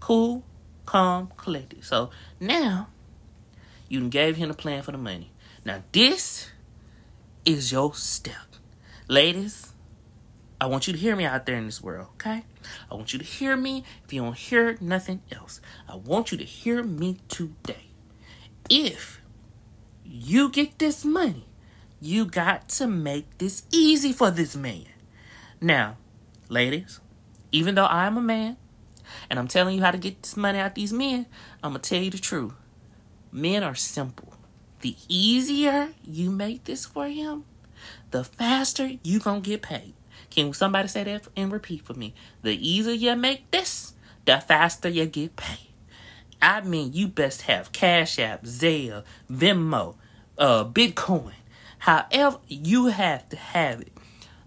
Cool 0.00 0.44
calm 0.86 1.32
collected. 1.36 1.84
So 1.84 2.10
now 2.40 2.88
you 3.88 4.08
gave 4.08 4.36
him 4.36 4.50
a 4.50 4.54
plan 4.54 4.82
for 4.82 4.92
the 4.92 4.98
money. 4.98 5.32
Now 5.64 5.82
this 5.92 6.50
is 7.44 7.72
your 7.72 7.94
step. 7.94 8.36
Ladies 9.08 9.72
I 10.60 10.66
want 10.66 10.86
you 10.86 10.92
to 10.92 10.98
hear 10.98 11.16
me 11.16 11.24
out 11.24 11.44
there 11.46 11.56
in 11.56 11.66
this 11.66 11.82
world, 11.82 12.08
okay? 12.14 12.44
I 12.90 12.94
want 12.94 13.12
you 13.12 13.18
to 13.18 13.24
hear 13.24 13.56
me. 13.56 13.84
If 14.04 14.12
you 14.12 14.22
don't 14.22 14.36
hear 14.36 14.76
nothing 14.80 15.22
else, 15.30 15.60
I 15.88 15.96
want 15.96 16.32
you 16.32 16.38
to 16.38 16.44
hear 16.44 16.82
me 16.82 17.18
today 17.28 17.92
if 18.68 19.20
you 20.04 20.48
get 20.48 20.78
this 20.78 21.04
money, 21.04 21.46
you 22.00 22.24
got 22.24 22.68
to 22.70 22.86
make 22.86 23.38
this 23.38 23.64
easy 23.70 24.12
for 24.12 24.30
this 24.30 24.56
man. 24.56 24.86
Now, 25.60 25.98
ladies, 26.48 27.00
even 27.52 27.74
though 27.74 27.86
I'm 27.86 28.16
a 28.16 28.22
man 28.22 28.56
and 29.28 29.38
I'm 29.38 29.48
telling 29.48 29.76
you 29.76 29.82
how 29.82 29.90
to 29.90 29.98
get 29.98 30.22
this 30.22 30.36
money 30.36 30.58
out 30.58 30.74
these 30.74 30.92
men, 30.92 31.26
I'm 31.62 31.72
going 31.72 31.82
to 31.82 31.88
tell 31.88 32.02
you 32.02 32.10
the 32.10 32.18
truth. 32.18 32.54
Men 33.30 33.62
are 33.62 33.74
simple. 33.74 34.34
The 34.80 34.96
easier 35.08 35.90
you 36.02 36.30
make 36.30 36.64
this 36.64 36.84
for 36.84 37.06
him, 37.06 37.44
the 38.10 38.24
faster 38.24 38.92
you 39.04 39.20
going 39.20 39.42
to 39.42 39.50
get 39.50 39.62
paid. 39.62 39.94
Can 40.30 40.52
somebody 40.52 40.88
say 40.88 41.04
that 41.04 41.28
and 41.36 41.52
repeat 41.52 41.84
for 41.84 41.94
me? 41.94 42.14
The 42.42 42.52
easier 42.52 42.92
you 42.92 43.16
make 43.16 43.50
this, 43.50 43.94
the 44.24 44.38
faster 44.38 44.88
you 44.88 45.06
get 45.06 45.36
paid. 45.36 45.68
I 46.40 46.60
mean, 46.60 46.92
you 46.92 47.08
best 47.08 47.42
have 47.42 47.72
Cash 47.72 48.18
App, 48.18 48.44
Zelle, 48.44 49.04
Venmo, 49.30 49.96
uh, 50.38 50.64
Bitcoin. 50.64 51.32
However, 51.78 52.38
you 52.48 52.86
have 52.86 53.28
to 53.28 53.36
have 53.36 53.80
it. 53.80 53.92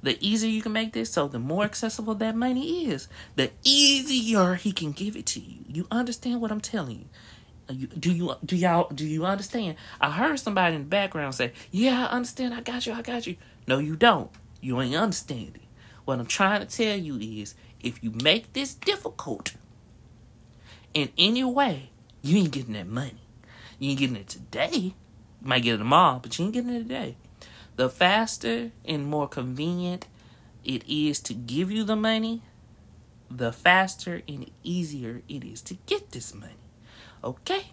The 0.03 0.17
easier 0.25 0.50
you 0.50 0.62
can 0.62 0.74
make 0.74 0.94
this, 0.94 1.12
so 1.12 1.27
the 1.27 1.39
more 1.39 1.63
accessible 1.63 2.15
that 2.15 2.36
money 2.36 2.88
is, 2.88 3.08
the 3.36 3.51
easier 3.63 4.55
he 4.55 4.72
can 4.72 4.91
give 4.91 5.15
it 5.15 5.25
to 5.27 5.39
you. 5.39 5.65
You 5.67 5.88
understand 5.89 6.41
what 6.41 6.51
I'm 6.51 6.62
telling 6.62 7.00
you? 7.00 7.05
do 7.67 8.12
you 8.12 8.36
do 8.46 8.55
y'all 8.55 8.89
do 8.94 9.05
you 9.05 9.25
understand? 9.25 9.75
I 10.00 10.12
heard 10.12 10.39
somebody 10.39 10.75
in 10.75 10.84
the 10.84 10.88
background 10.88 11.36
say, 11.36 11.53
"Yeah, 11.72 12.08
I 12.08 12.15
understand. 12.15 12.53
I 12.53 12.62
got 12.62 12.86
you. 12.86 12.94
I 12.94 13.01
got 13.01 13.25
you." 13.25 13.38
No, 13.67 13.79
you 13.79 13.96
don't. 13.96 14.29
You 14.62 14.79
ain't 14.82 14.96
understanding. 14.96 15.64
What 16.06 16.20
I'm 16.20 16.26
trying 16.26 16.66
to 16.66 16.68
tell 16.68 16.98
you 16.98 17.18
is, 17.18 17.56
if 17.82 18.04
you 18.04 18.12
make 18.12 18.54
this 18.54 18.74
difficult, 18.74 19.54
in 20.94 21.10
any 21.18 21.44
way, 21.44 21.90
you 22.22 22.38
ain't 22.38 22.52
getting 22.52 22.74
that 22.74 22.88
money. 22.88 23.28
You 23.80 23.92
ain't 23.92 24.00
getting 24.00 24.16
it 24.16 24.30
today. 24.30 24.70
You 24.72 24.94
might 25.42 25.64
get 25.64 25.76
it 25.76 25.80
tomorrow, 25.80 26.20
but 26.22 26.38
you 26.38 26.46
ain't 26.46 26.54
getting 26.54 26.74
it 26.74 26.84
today. 26.84 27.18
The 27.76 27.90
faster 27.90 28.72
and 28.86 29.06
more 29.06 29.28
convenient 29.28 30.08
it 30.64 30.84
is 30.88 31.20
to 31.22 31.34
give 31.34 31.70
you 31.70 31.84
the 31.84 31.96
money, 31.96 32.42
the 33.30 33.52
faster 33.52 34.22
and 34.28 34.50
easier 34.64 35.22
it 35.28 35.44
is 35.44 35.62
to 35.64 35.76
get 35.86 36.12
this 36.12 36.34
money. 36.34 36.54
Okay? 37.24 37.72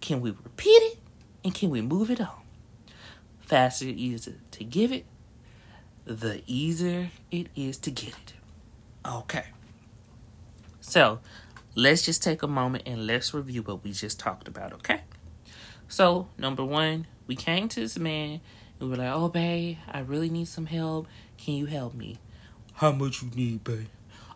Can 0.00 0.20
we 0.20 0.30
repeat 0.30 0.68
it 0.68 0.98
and 1.44 1.54
can 1.54 1.70
we 1.70 1.80
move 1.80 2.10
it 2.10 2.20
on? 2.20 2.42
Faster 3.40 3.86
it 3.86 3.98
is 3.98 4.28
to 4.50 4.64
give 4.64 4.92
it, 4.92 5.06
the 6.04 6.42
easier 6.46 7.10
it 7.30 7.48
is 7.54 7.78
to 7.78 7.90
get 7.90 8.08
it. 8.08 8.32
Okay. 9.06 9.44
So 10.80 11.20
let's 11.74 12.02
just 12.02 12.22
take 12.22 12.42
a 12.42 12.48
moment 12.48 12.84
and 12.86 13.06
let's 13.06 13.32
review 13.32 13.62
what 13.62 13.84
we 13.84 13.92
just 13.92 14.18
talked 14.18 14.48
about, 14.48 14.72
okay? 14.74 15.02
So, 15.88 16.28
number 16.38 16.64
one, 16.64 17.06
we 17.26 17.36
came 17.36 17.68
to 17.68 17.80
this 17.80 17.98
man 17.98 18.40
and 18.80 18.90
we 18.90 18.96
were 18.96 18.96
like, 18.96 19.12
oh, 19.12 19.28
babe, 19.28 19.76
I 19.90 20.00
really 20.00 20.28
need 20.28 20.48
some 20.48 20.66
help. 20.66 21.06
Can 21.38 21.54
you 21.54 21.66
help 21.66 21.94
me? 21.94 22.18
How 22.74 22.92
much 22.92 23.22
you 23.22 23.30
need, 23.34 23.64
babe? 23.64 23.88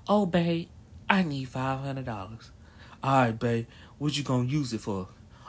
Oh, 0.08 0.26
babe, 0.26 0.68
I 1.08 1.23
need 1.23 1.49
$500. 1.49 2.50
All 3.02 3.12
right, 3.12 3.38
babe, 3.38 3.66
what 3.99 4.16
you 4.16 4.23
gonna 4.23 4.44
use 4.44 4.73
it 4.73 4.80
for? 4.80 5.08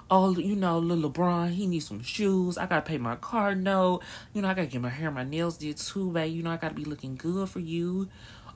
Oh, 0.09 0.37
you 0.37 0.55
know, 0.55 0.79
little 0.79 1.11
LeBron, 1.11 1.51
he 1.51 1.67
needs 1.67 1.87
some 1.87 2.01
shoes. 2.01 2.57
I 2.57 2.65
gotta 2.65 2.81
pay 2.81 2.97
my 2.97 3.17
car 3.17 3.53
note. 3.55 4.03
You 4.33 4.41
know, 4.41 4.47
I 4.47 4.53
gotta 4.53 4.67
get 4.67 4.81
my 4.81 4.89
hair, 4.89 5.11
my 5.11 5.25
nails 5.25 5.57
did 5.57 5.77
too, 5.77 6.11
babe. 6.11 6.33
You 6.33 6.43
know, 6.43 6.51
I 6.51 6.57
gotta 6.57 6.75
be 6.75 6.85
looking 6.85 7.15
good 7.15 7.49
for 7.49 7.59
you. 7.59 8.07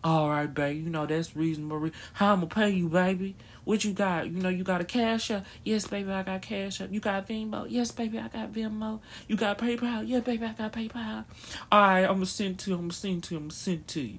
All 0.03 0.29
right, 0.29 0.51
baby. 0.51 0.79
You 0.79 0.89
know 0.89 1.05
that's 1.05 1.35
reasonable. 1.35 1.91
How 2.13 2.33
I'ma 2.33 2.47
pay 2.47 2.69
you, 2.69 2.89
baby? 2.89 3.35
What 3.65 3.83
you 3.83 3.93
got? 3.93 4.31
You 4.31 4.41
know 4.41 4.49
you 4.49 4.63
got 4.63 4.81
a 4.81 4.83
Cash 4.83 5.29
App? 5.29 5.45
Yes, 5.63 5.85
baby, 5.85 6.09
I 6.09 6.23
got 6.23 6.41
Cash 6.41 6.81
App. 6.81 6.91
You 6.91 6.99
got 6.99 7.27
Venmo? 7.27 7.67
Yes, 7.69 7.91
baby, 7.91 8.17
I 8.17 8.27
got 8.27 8.51
Venmo. 8.51 8.99
You 9.27 9.35
got 9.35 9.59
PayPal? 9.59 10.07
Yeah, 10.07 10.21
baby, 10.21 10.45
I 10.45 10.53
got 10.53 10.73
PayPal. 10.73 11.25
All 11.71 11.81
right, 11.81 12.05
I'ma 12.05 12.25
send 12.25 12.57
to 12.59 12.71
you. 12.71 12.77
I'ma 12.77 12.91
send 12.91 13.23
to 13.25 13.35
you. 13.35 13.41
I'ma 13.41 13.49
send 13.49 13.87
to 13.89 14.01
you. 14.01 14.17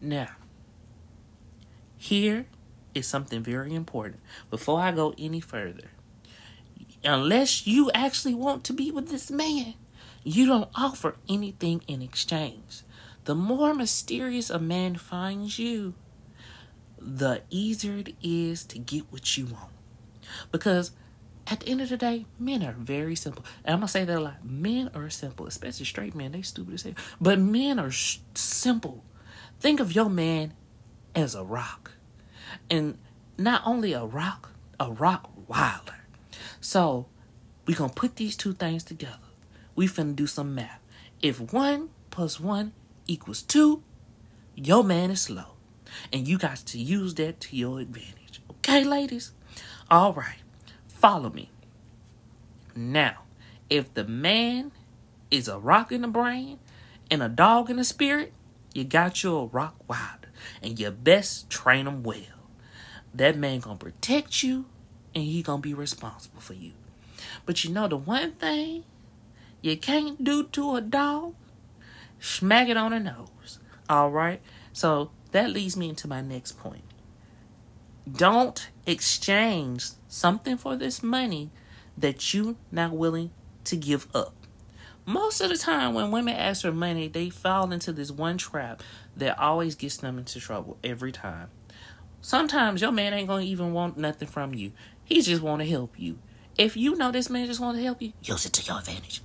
Now, 0.00 0.30
here 1.96 2.46
is 2.92 3.06
something 3.06 3.42
very 3.42 3.74
important. 3.74 4.20
Before 4.50 4.80
I 4.80 4.90
go 4.90 5.14
any 5.16 5.40
further, 5.40 5.90
unless 7.04 7.66
you 7.66 7.90
actually 7.92 8.34
want 8.34 8.64
to 8.64 8.72
be 8.72 8.90
with 8.90 9.08
this 9.08 9.30
man, 9.30 9.74
you 10.22 10.46
don't 10.46 10.70
offer 10.74 11.16
anything 11.28 11.82
in 11.88 12.02
exchange. 12.02 12.82
The 13.24 13.34
more 13.34 13.74
mysterious 13.74 14.50
a 14.50 14.58
man 14.58 14.96
finds 14.96 15.58
you, 15.58 15.94
the 16.98 17.42
easier 17.50 17.98
it 17.98 18.14
is 18.22 18.64
to 18.64 18.78
get 18.78 19.04
what 19.10 19.36
you 19.36 19.46
want. 19.46 19.72
Because 20.52 20.92
at 21.46 21.60
the 21.60 21.68
end 21.68 21.80
of 21.80 21.88
the 21.88 21.96
day, 21.96 22.26
men 22.38 22.62
are 22.62 22.72
very 22.72 23.16
simple. 23.16 23.44
And 23.64 23.74
I'm 23.74 23.80
gonna 23.80 23.88
say 23.88 24.04
that 24.04 24.18
a 24.18 24.20
lot. 24.20 24.44
Men 24.44 24.90
are 24.94 25.10
simple, 25.10 25.46
especially 25.46 25.86
straight 25.86 26.14
men. 26.14 26.32
They 26.32 26.42
stupid 26.42 26.74
as 26.74 26.82
hell. 26.82 26.94
But 27.20 27.38
men 27.38 27.78
are 27.78 27.90
sh- 27.90 28.18
simple. 28.34 29.04
Think 29.58 29.80
of 29.80 29.94
your 29.94 30.08
man 30.08 30.54
as 31.14 31.34
a 31.34 31.42
rock, 31.42 31.92
and 32.70 32.98
not 33.36 33.62
only 33.66 33.92
a 33.92 34.04
rock, 34.04 34.50
a 34.78 34.90
rock 34.90 35.30
wilder. 35.48 35.99
So 36.60 37.06
we 37.66 37.74
gonna 37.74 37.92
put 37.92 38.16
these 38.16 38.36
two 38.36 38.52
things 38.52 38.84
together. 38.84 39.18
We 39.74 39.86
finna 39.86 40.16
do 40.16 40.26
some 40.26 40.54
math. 40.54 40.80
If 41.22 41.52
one 41.52 41.90
plus 42.10 42.40
one 42.40 42.72
equals 43.06 43.42
two, 43.42 43.82
your 44.54 44.84
man 44.84 45.10
is 45.10 45.22
slow, 45.22 45.56
and 46.12 46.26
you 46.26 46.38
got 46.38 46.56
to 46.56 46.78
use 46.78 47.14
that 47.14 47.40
to 47.40 47.56
your 47.56 47.80
advantage. 47.80 48.42
Okay, 48.50 48.84
ladies. 48.84 49.32
All 49.90 50.12
right. 50.12 50.38
Follow 50.88 51.30
me. 51.30 51.50
Now, 52.76 53.22
if 53.68 53.92
the 53.94 54.04
man 54.04 54.72
is 55.30 55.48
a 55.48 55.58
rock 55.58 55.92
in 55.92 56.02
the 56.02 56.08
brain 56.08 56.58
and 57.10 57.22
a 57.22 57.28
dog 57.28 57.70
in 57.70 57.76
the 57.76 57.84
spirit, 57.84 58.32
you 58.74 58.84
got 58.84 59.22
you 59.22 59.34
a 59.36 59.46
rock 59.46 59.76
wilder. 59.88 60.28
And 60.62 60.78
you 60.78 60.90
best 60.90 61.50
train 61.50 61.86
him 61.86 62.02
well. 62.02 62.48
That 63.14 63.36
man 63.36 63.60
gonna 63.60 63.76
protect 63.76 64.42
you 64.42 64.66
and 65.20 65.28
he 65.28 65.42
gonna 65.42 65.62
be 65.62 65.74
responsible 65.74 66.40
for 66.40 66.54
you. 66.54 66.72
But 67.46 67.62
you 67.62 67.70
know 67.70 67.86
the 67.86 67.96
one 67.96 68.32
thing 68.32 68.84
you 69.62 69.76
can't 69.76 70.22
do 70.24 70.44
to 70.44 70.76
a 70.76 70.80
dog? 70.80 71.34
Smack 72.18 72.68
it 72.68 72.76
on 72.76 72.92
the 72.92 73.00
nose. 73.00 73.58
Alright? 73.88 74.40
So 74.72 75.10
that 75.32 75.50
leads 75.50 75.76
me 75.76 75.90
into 75.90 76.08
my 76.08 76.20
next 76.20 76.58
point. 76.58 76.84
Don't 78.10 78.70
exchange 78.86 79.90
something 80.08 80.56
for 80.56 80.76
this 80.76 81.02
money 81.02 81.50
that 81.96 82.32
you 82.32 82.56
not 82.72 82.92
willing 82.92 83.30
to 83.64 83.76
give 83.76 84.08
up. 84.14 84.34
Most 85.06 85.40
of 85.40 85.50
the 85.50 85.56
time 85.56 85.94
when 85.94 86.10
women 86.10 86.34
ask 86.34 86.62
for 86.62 86.72
money, 86.72 87.08
they 87.08 87.30
fall 87.30 87.72
into 87.72 87.92
this 87.92 88.10
one 88.10 88.38
trap 88.38 88.82
that 89.16 89.38
always 89.38 89.74
gets 89.74 89.98
them 89.98 90.18
into 90.18 90.40
trouble 90.40 90.78
every 90.82 91.12
time. 91.12 91.48
Sometimes 92.22 92.82
your 92.82 92.92
man 92.92 93.14
ain't 93.14 93.28
gonna 93.28 93.42
even 93.42 93.72
want 93.72 93.96
nothing 93.96 94.28
from 94.28 94.54
you. 94.54 94.72
He 95.10 95.22
just 95.22 95.42
wanna 95.42 95.66
help 95.66 95.98
you. 95.98 96.18
If 96.56 96.76
you 96.76 96.94
know 96.94 97.10
this 97.10 97.28
man 97.28 97.46
just 97.48 97.58
wanna 97.58 97.82
help 97.82 98.00
you, 98.00 98.12
use 98.22 98.46
it 98.46 98.52
to 98.54 98.64
your 98.64 98.78
advantage. 98.78 99.22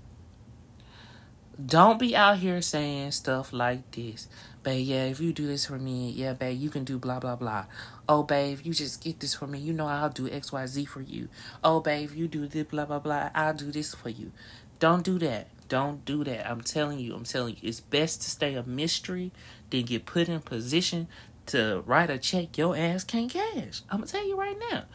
Don't 1.63 1.99
be 1.99 2.15
out 2.15 2.39
here 2.39 2.61
saying 2.61 3.11
stuff 3.11 3.53
like 3.53 3.91
this. 3.91 4.27
Babe, 4.63 4.85
yeah, 4.85 5.05
if 5.05 5.21
you 5.21 5.31
do 5.31 5.45
this 5.45 5.67
for 5.67 5.77
me, 5.77 6.09
yeah, 6.09 6.33
babe, 6.33 6.59
you 6.59 6.71
can 6.71 6.83
do 6.83 6.97
blah, 6.97 7.19
blah, 7.19 7.35
blah. 7.35 7.65
Oh, 8.09 8.23
babe, 8.23 8.59
you 8.63 8.73
just 8.73 9.03
get 9.03 9.19
this 9.19 9.35
for 9.35 9.45
me. 9.45 9.59
You 9.59 9.73
know 9.73 9.85
I'll 9.85 10.09
do 10.09 10.27
XYZ 10.27 10.87
for 10.87 11.01
you. 11.01 11.29
Oh, 11.63 11.81
babe, 11.81 12.11
you 12.13 12.27
do 12.27 12.47
this, 12.47 12.65
blah, 12.65 12.85
blah, 12.85 12.99
blah. 12.99 13.29
I'll 13.35 13.53
do 13.53 13.71
this 13.71 13.93
for 13.93 14.09
you. 14.09 14.31
Don't 14.79 15.03
do 15.03 15.19
that. 15.19 15.47
Don't 15.69 16.03
do 16.03 16.23
that. 16.23 16.49
I'm 16.49 16.61
telling 16.61 16.99
you, 16.99 17.13
I'm 17.13 17.25
telling 17.25 17.57
you. 17.61 17.69
It's 17.69 17.79
best 17.79 18.23
to 18.23 18.29
stay 18.29 18.55
a 18.55 18.63
mystery 18.63 19.31
than 19.69 19.83
get 19.83 20.05
put 20.05 20.27
in 20.27 20.41
position 20.41 21.07
to 21.47 21.83
write 21.85 22.09
a 22.09 22.17
check 22.17 22.57
your 22.57 22.75
ass 22.75 23.03
can't 23.03 23.31
cash. 23.31 23.81
I'm 23.89 24.01
to 24.01 24.11
tell 24.11 24.27
you 24.27 24.35
right 24.35 24.57
now. 24.71 24.85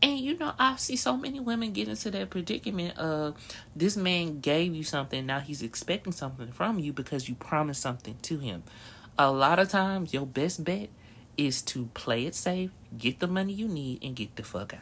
And 0.00 0.18
you 0.20 0.38
know, 0.38 0.52
I 0.58 0.76
see 0.76 0.96
so 0.96 1.16
many 1.16 1.40
women 1.40 1.72
get 1.72 1.88
into 1.88 2.10
that 2.12 2.30
predicament 2.30 2.96
of 2.98 3.34
this 3.74 3.96
man 3.96 4.40
gave 4.40 4.74
you 4.74 4.84
something, 4.84 5.26
now 5.26 5.40
he's 5.40 5.62
expecting 5.62 6.12
something 6.12 6.52
from 6.52 6.78
you 6.78 6.92
because 6.92 7.28
you 7.28 7.34
promised 7.34 7.82
something 7.82 8.16
to 8.22 8.38
him. 8.38 8.62
A 9.18 9.32
lot 9.32 9.58
of 9.58 9.68
times, 9.68 10.14
your 10.14 10.26
best 10.26 10.62
bet 10.62 10.90
is 11.36 11.62
to 11.62 11.86
play 11.94 12.26
it 12.26 12.34
safe, 12.34 12.70
get 12.96 13.18
the 13.18 13.26
money 13.26 13.52
you 13.52 13.66
need, 13.66 14.02
and 14.04 14.14
get 14.14 14.36
the 14.36 14.44
fuck 14.44 14.74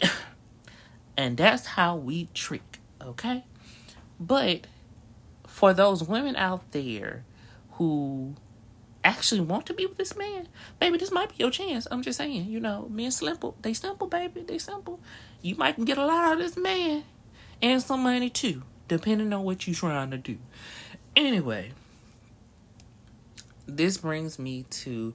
out. 0.00 0.10
and 1.16 1.36
that's 1.36 1.66
how 1.66 1.94
we 1.94 2.28
trick, 2.34 2.80
okay? 3.00 3.44
But 4.18 4.66
for 5.46 5.72
those 5.72 6.02
women 6.02 6.36
out 6.36 6.72
there 6.72 7.24
who 7.72 8.34
actually 9.04 9.40
want 9.40 9.66
to 9.66 9.74
be 9.74 9.86
with 9.86 9.96
this 9.96 10.16
man, 10.16 10.48
baby, 10.78 10.98
this 10.98 11.10
might 11.10 11.30
be 11.30 11.36
your 11.38 11.50
chance. 11.50 11.86
I'm 11.90 12.02
just 12.02 12.18
saying, 12.18 12.46
you 12.46 12.60
know, 12.60 12.88
men 12.90 13.10
simple. 13.10 13.56
They 13.62 13.72
simple, 13.72 14.06
baby. 14.06 14.42
They 14.42 14.58
simple. 14.58 15.00
You 15.42 15.54
might 15.56 15.82
get 15.84 15.98
a 15.98 16.04
lot 16.04 16.24
out 16.24 16.32
of 16.34 16.38
this 16.38 16.56
man 16.56 17.04
and 17.62 17.82
some 17.82 18.02
money 18.02 18.30
too, 18.30 18.62
depending 18.88 19.32
on 19.32 19.44
what 19.44 19.66
you're 19.66 19.74
trying 19.74 20.10
to 20.10 20.18
do. 20.18 20.38
Anyway, 21.16 21.72
this 23.66 23.98
brings 23.98 24.38
me 24.38 24.64
to 24.70 25.14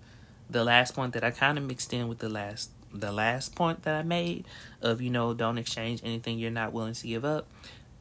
the 0.50 0.64
last 0.64 0.96
point 0.96 1.14
that 1.14 1.24
I 1.24 1.32
kind 1.32 1.58
of 1.58 1.64
mixed 1.64 1.94
in 1.94 2.08
with 2.08 2.20
the 2.20 2.30
last 2.30 2.72
the 2.94 3.12
last 3.12 3.56
point 3.56 3.84
that 3.84 3.94
I 3.94 4.04
made 4.04 4.46
of 4.82 5.02
you 5.02 5.10
know 5.10 5.34
don't 5.34 5.58
exchange 5.58 6.00
anything 6.04 6.40
you're 6.40 6.52
not 6.52 6.72
willing 6.72 6.94
to 6.94 7.08
give 7.08 7.26
up. 7.26 7.48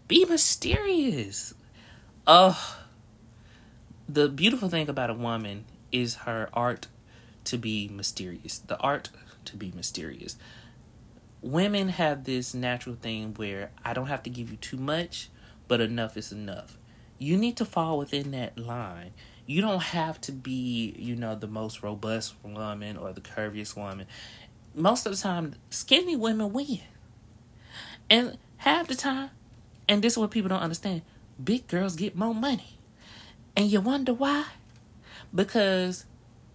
Be 0.06 0.24
mysterious. 0.24 1.54
Oh, 2.26 2.76
the 4.08 4.28
beautiful 4.28 4.68
thing 4.68 4.88
about 4.88 5.10
a 5.10 5.14
woman 5.14 5.64
is 5.94 6.16
her 6.16 6.50
art 6.52 6.88
to 7.44 7.56
be 7.56 7.88
mysterious. 7.88 8.58
The 8.58 8.76
art 8.78 9.10
to 9.46 9.56
be 9.56 9.72
mysterious. 9.74 10.36
Women 11.40 11.88
have 11.90 12.24
this 12.24 12.52
natural 12.52 12.96
thing 12.96 13.34
where 13.36 13.70
I 13.84 13.92
don't 13.94 14.08
have 14.08 14.22
to 14.24 14.30
give 14.30 14.50
you 14.50 14.56
too 14.56 14.76
much, 14.76 15.28
but 15.68 15.80
enough 15.80 16.16
is 16.16 16.32
enough. 16.32 16.76
You 17.18 17.36
need 17.36 17.56
to 17.58 17.64
fall 17.64 17.96
within 17.96 18.32
that 18.32 18.58
line. 18.58 19.12
You 19.46 19.60
don't 19.60 19.82
have 19.82 20.20
to 20.22 20.32
be, 20.32 20.94
you 20.98 21.14
know, 21.14 21.34
the 21.34 21.46
most 21.46 21.82
robust 21.82 22.34
woman 22.42 22.96
or 22.96 23.12
the 23.12 23.20
curviest 23.20 23.76
woman. 23.76 24.06
Most 24.74 25.06
of 25.06 25.12
the 25.12 25.18
time, 25.18 25.54
skinny 25.70 26.16
women 26.16 26.52
win. 26.52 26.80
And 28.10 28.38
half 28.56 28.88
the 28.88 28.94
time, 28.94 29.30
and 29.88 30.02
this 30.02 30.14
is 30.14 30.18
what 30.18 30.30
people 30.30 30.48
don't 30.48 30.62
understand 30.62 31.02
big 31.42 31.66
girls 31.68 31.96
get 31.96 32.16
more 32.16 32.34
money. 32.34 32.78
And 33.56 33.70
you 33.70 33.80
wonder 33.80 34.12
why? 34.14 34.46
Because 35.34 36.06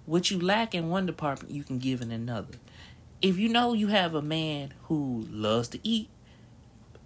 what 0.05 0.31
you 0.31 0.39
lack 0.39 0.73
in 0.73 0.89
one 0.89 1.05
department, 1.05 1.53
you 1.53 1.63
can 1.63 1.79
give 1.79 2.01
in 2.01 2.11
another. 2.11 2.55
If 3.21 3.37
you 3.37 3.49
know 3.49 3.73
you 3.73 3.87
have 3.87 4.15
a 4.15 4.21
man 4.21 4.73
who 4.83 5.25
loves 5.29 5.67
to 5.69 5.79
eat, 5.83 6.09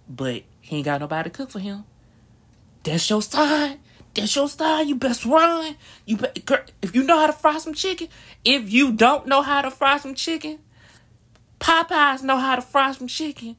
but 0.08 0.42
he 0.60 0.76
ain't 0.76 0.84
got 0.84 1.00
nobody 1.00 1.30
to 1.30 1.36
cook 1.36 1.50
for 1.50 1.58
him, 1.58 1.84
that's 2.82 3.08
your 3.10 3.22
sign. 3.22 3.80
That's 4.14 4.36
your 4.36 4.48
style. 4.48 4.84
You 4.84 4.94
best 4.94 5.24
run. 5.24 5.76
You 6.06 6.18
be, 6.18 6.28
if 6.82 6.94
you 6.94 7.02
know 7.02 7.18
how 7.18 7.26
to 7.26 7.32
fry 7.32 7.58
some 7.58 7.74
chicken. 7.74 8.08
If 8.44 8.72
you 8.72 8.92
don't 8.92 9.26
know 9.26 9.42
how 9.42 9.62
to 9.62 9.70
fry 9.70 9.98
some 9.98 10.14
chicken, 10.14 10.60
Popeyes 11.58 12.22
know 12.22 12.36
how 12.36 12.56
to 12.56 12.62
fry 12.62 12.92
some 12.92 13.08
chicken. 13.08 13.56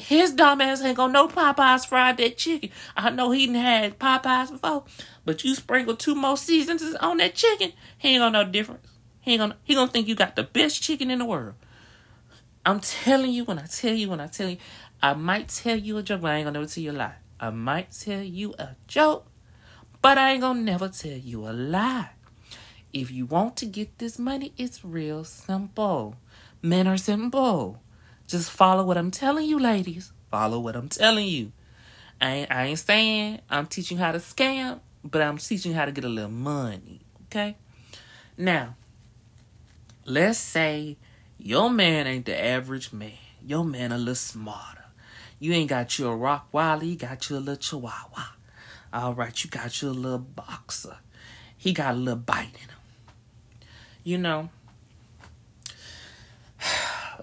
His 0.00 0.32
dumb 0.32 0.62
ass 0.62 0.82
ain't 0.82 0.96
gonna 0.96 1.12
know 1.12 1.28
Popeyes 1.28 1.86
fried 1.86 2.16
that 2.16 2.38
chicken. 2.38 2.70
I 2.96 3.10
know 3.10 3.32
he 3.32 3.46
didn't 3.46 3.60
had 3.60 3.98
Popeyes 3.98 4.50
before, 4.50 4.84
but 5.26 5.44
you 5.44 5.54
sprinkle 5.54 5.94
two 5.94 6.14
more 6.14 6.38
seasons 6.38 6.82
on 6.96 7.18
that 7.18 7.34
chicken, 7.34 7.72
he 7.98 8.10
ain't 8.10 8.20
gonna 8.20 8.44
know 8.44 8.50
difference. 8.50 8.88
He 9.20 9.32
ain't 9.32 9.40
gonna 9.40 9.56
he 9.62 9.74
gonna 9.74 9.90
think 9.90 10.08
you 10.08 10.14
got 10.14 10.36
the 10.36 10.42
best 10.42 10.82
chicken 10.82 11.10
in 11.10 11.18
the 11.18 11.26
world. 11.26 11.54
I'm 12.64 12.80
telling 12.80 13.32
you 13.32 13.44
when 13.44 13.58
I 13.58 13.66
tell 13.66 13.92
you 13.92 14.08
when 14.08 14.20
I 14.20 14.26
tell 14.26 14.48
you, 14.48 14.56
I 15.02 15.12
might 15.12 15.48
tell 15.48 15.76
you 15.76 15.98
a 15.98 16.02
joke, 16.02 16.22
but 16.22 16.30
I 16.30 16.36
ain't 16.36 16.46
gonna 16.46 16.54
never 16.60 16.72
tell 16.72 16.82
you 16.82 16.90
a 16.90 16.92
lie. 16.92 17.14
I 17.38 17.50
might 17.50 17.90
tell 17.92 18.22
you 18.22 18.54
a 18.58 18.70
joke, 18.86 19.26
but 20.00 20.16
I 20.16 20.32
ain't 20.32 20.40
gonna 20.40 20.60
never 20.60 20.88
tell 20.88 21.12
you 21.12 21.46
a 21.46 21.52
lie. 21.52 22.10
If 22.92 23.10
you 23.10 23.26
want 23.26 23.56
to 23.58 23.66
get 23.66 23.98
this 23.98 24.18
money, 24.18 24.52
it's 24.56 24.82
real 24.82 25.24
simple. 25.24 26.16
Men 26.62 26.86
are 26.86 26.96
simple. 26.96 27.82
Just 28.30 28.52
follow 28.52 28.84
what 28.84 28.96
I'm 28.96 29.10
telling 29.10 29.44
you, 29.44 29.58
ladies. 29.58 30.12
Follow 30.30 30.60
what 30.60 30.76
I'm 30.76 30.88
telling 30.88 31.26
you. 31.26 31.50
I 32.20 32.30
ain't, 32.30 32.52
I 32.52 32.64
ain't 32.66 32.78
saying 32.78 33.40
I'm 33.50 33.66
teaching 33.66 33.98
you 33.98 34.04
how 34.04 34.12
to 34.12 34.18
scam, 34.18 34.78
but 35.02 35.20
I'm 35.20 35.36
teaching 35.36 35.72
you 35.72 35.76
how 35.76 35.84
to 35.84 35.90
get 35.90 36.04
a 36.04 36.08
little 36.08 36.30
money. 36.30 37.00
Okay? 37.24 37.56
Now, 38.38 38.76
let's 40.04 40.38
say 40.38 40.96
your 41.38 41.70
man 41.70 42.06
ain't 42.06 42.24
the 42.24 42.40
average 42.40 42.92
man. 42.92 43.14
Your 43.44 43.64
man 43.64 43.90
a 43.90 43.98
little 43.98 44.14
smarter. 44.14 44.84
You 45.40 45.52
ain't 45.52 45.68
got 45.68 45.98
your 45.98 46.16
rock 46.16 46.50
wally, 46.52 46.90
you 46.90 46.96
got 46.96 47.28
your 47.30 47.40
little 47.40 47.56
chihuahua. 47.56 48.26
All 48.92 49.12
right, 49.12 49.42
you 49.42 49.50
got 49.50 49.82
your 49.82 49.90
little 49.90 50.18
boxer. 50.18 50.98
He 51.56 51.72
got 51.72 51.94
a 51.94 51.98
little 51.98 52.20
bite 52.20 52.54
in 52.54 52.68
him. 52.68 53.66
You 54.04 54.18
know, 54.18 54.50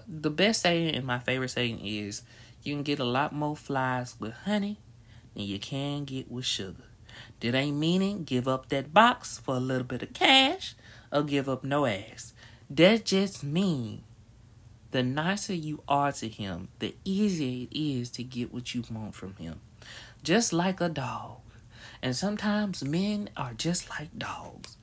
the 0.08 0.30
best 0.30 0.62
saying 0.62 0.94
and 0.94 1.04
my 1.04 1.18
favorite 1.18 1.50
saying 1.50 1.80
is 1.84 2.22
you 2.62 2.74
can 2.74 2.82
get 2.82 2.98
a 2.98 3.04
lot 3.04 3.32
more 3.32 3.56
flies 3.56 4.16
with 4.18 4.32
honey 4.32 4.78
than 5.34 5.44
you 5.44 5.58
can 5.58 6.04
get 6.04 6.30
with 6.30 6.46
sugar. 6.46 6.84
That 7.40 7.54
ain't 7.54 7.76
meaning 7.76 8.24
give 8.24 8.48
up 8.48 8.68
that 8.70 8.94
box 8.94 9.38
for 9.38 9.56
a 9.56 9.60
little 9.60 9.86
bit 9.86 10.02
of 10.02 10.12
cash 10.12 10.74
or 11.12 11.22
give 11.22 11.48
up 11.48 11.64
no 11.64 11.86
ass. 11.86 12.32
That 12.70 13.04
just 13.04 13.44
mean 13.44 14.02
the 14.90 15.02
nicer 15.02 15.54
you 15.54 15.82
are 15.86 16.12
to 16.12 16.28
him, 16.28 16.68
the 16.78 16.94
easier 17.04 17.66
it 17.70 17.78
is 17.78 18.10
to 18.12 18.22
get 18.22 18.52
what 18.52 18.74
you 18.74 18.82
want 18.90 19.14
from 19.14 19.36
him. 19.36 19.60
Just 20.22 20.52
like 20.52 20.80
a 20.80 20.88
dog. 20.88 21.40
And 22.02 22.14
sometimes 22.14 22.84
men 22.84 23.30
are 23.36 23.52
just 23.54 23.90
like 23.90 24.16
dogs. 24.16 24.76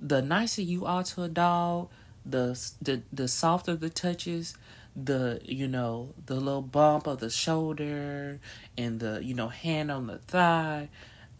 The 0.00 0.22
nicer 0.22 0.62
you 0.62 0.86
are 0.86 1.02
to 1.04 1.22
a 1.22 1.28
dog, 1.28 1.90
the 2.24 2.58
the 2.80 3.02
the 3.12 3.28
softer 3.28 3.76
the 3.76 3.90
touches, 3.90 4.56
the 4.94 5.40
you 5.44 5.66
know 5.68 6.14
the 6.26 6.34
little 6.34 6.62
bump 6.62 7.06
of 7.06 7.20
the 7.20 7.30
shoulder 7.30 8.40
and 8.76 9.00
the 9.00 9.24
you 9.24 9.34
know 9.34 9.48
hand 9.48 9.90
on 9.90 10.06
the 10.06 10.18
thigh, 10.18 10.88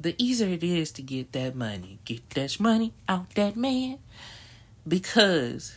the 0.01 0.15
easier 0.19 0.49
it 0.49 0.65
is 0.65 0.91
to 0.93 1.03
get 1.03 1.33
that 1.33 1.55
money, 1.55 1.99
get 2.05 2.31
that 2.31 2.59
money 2.59 2.93
out 3.09 3.35
that 3.35 3.57
man, 3.57 3.99
because 4.87 5.77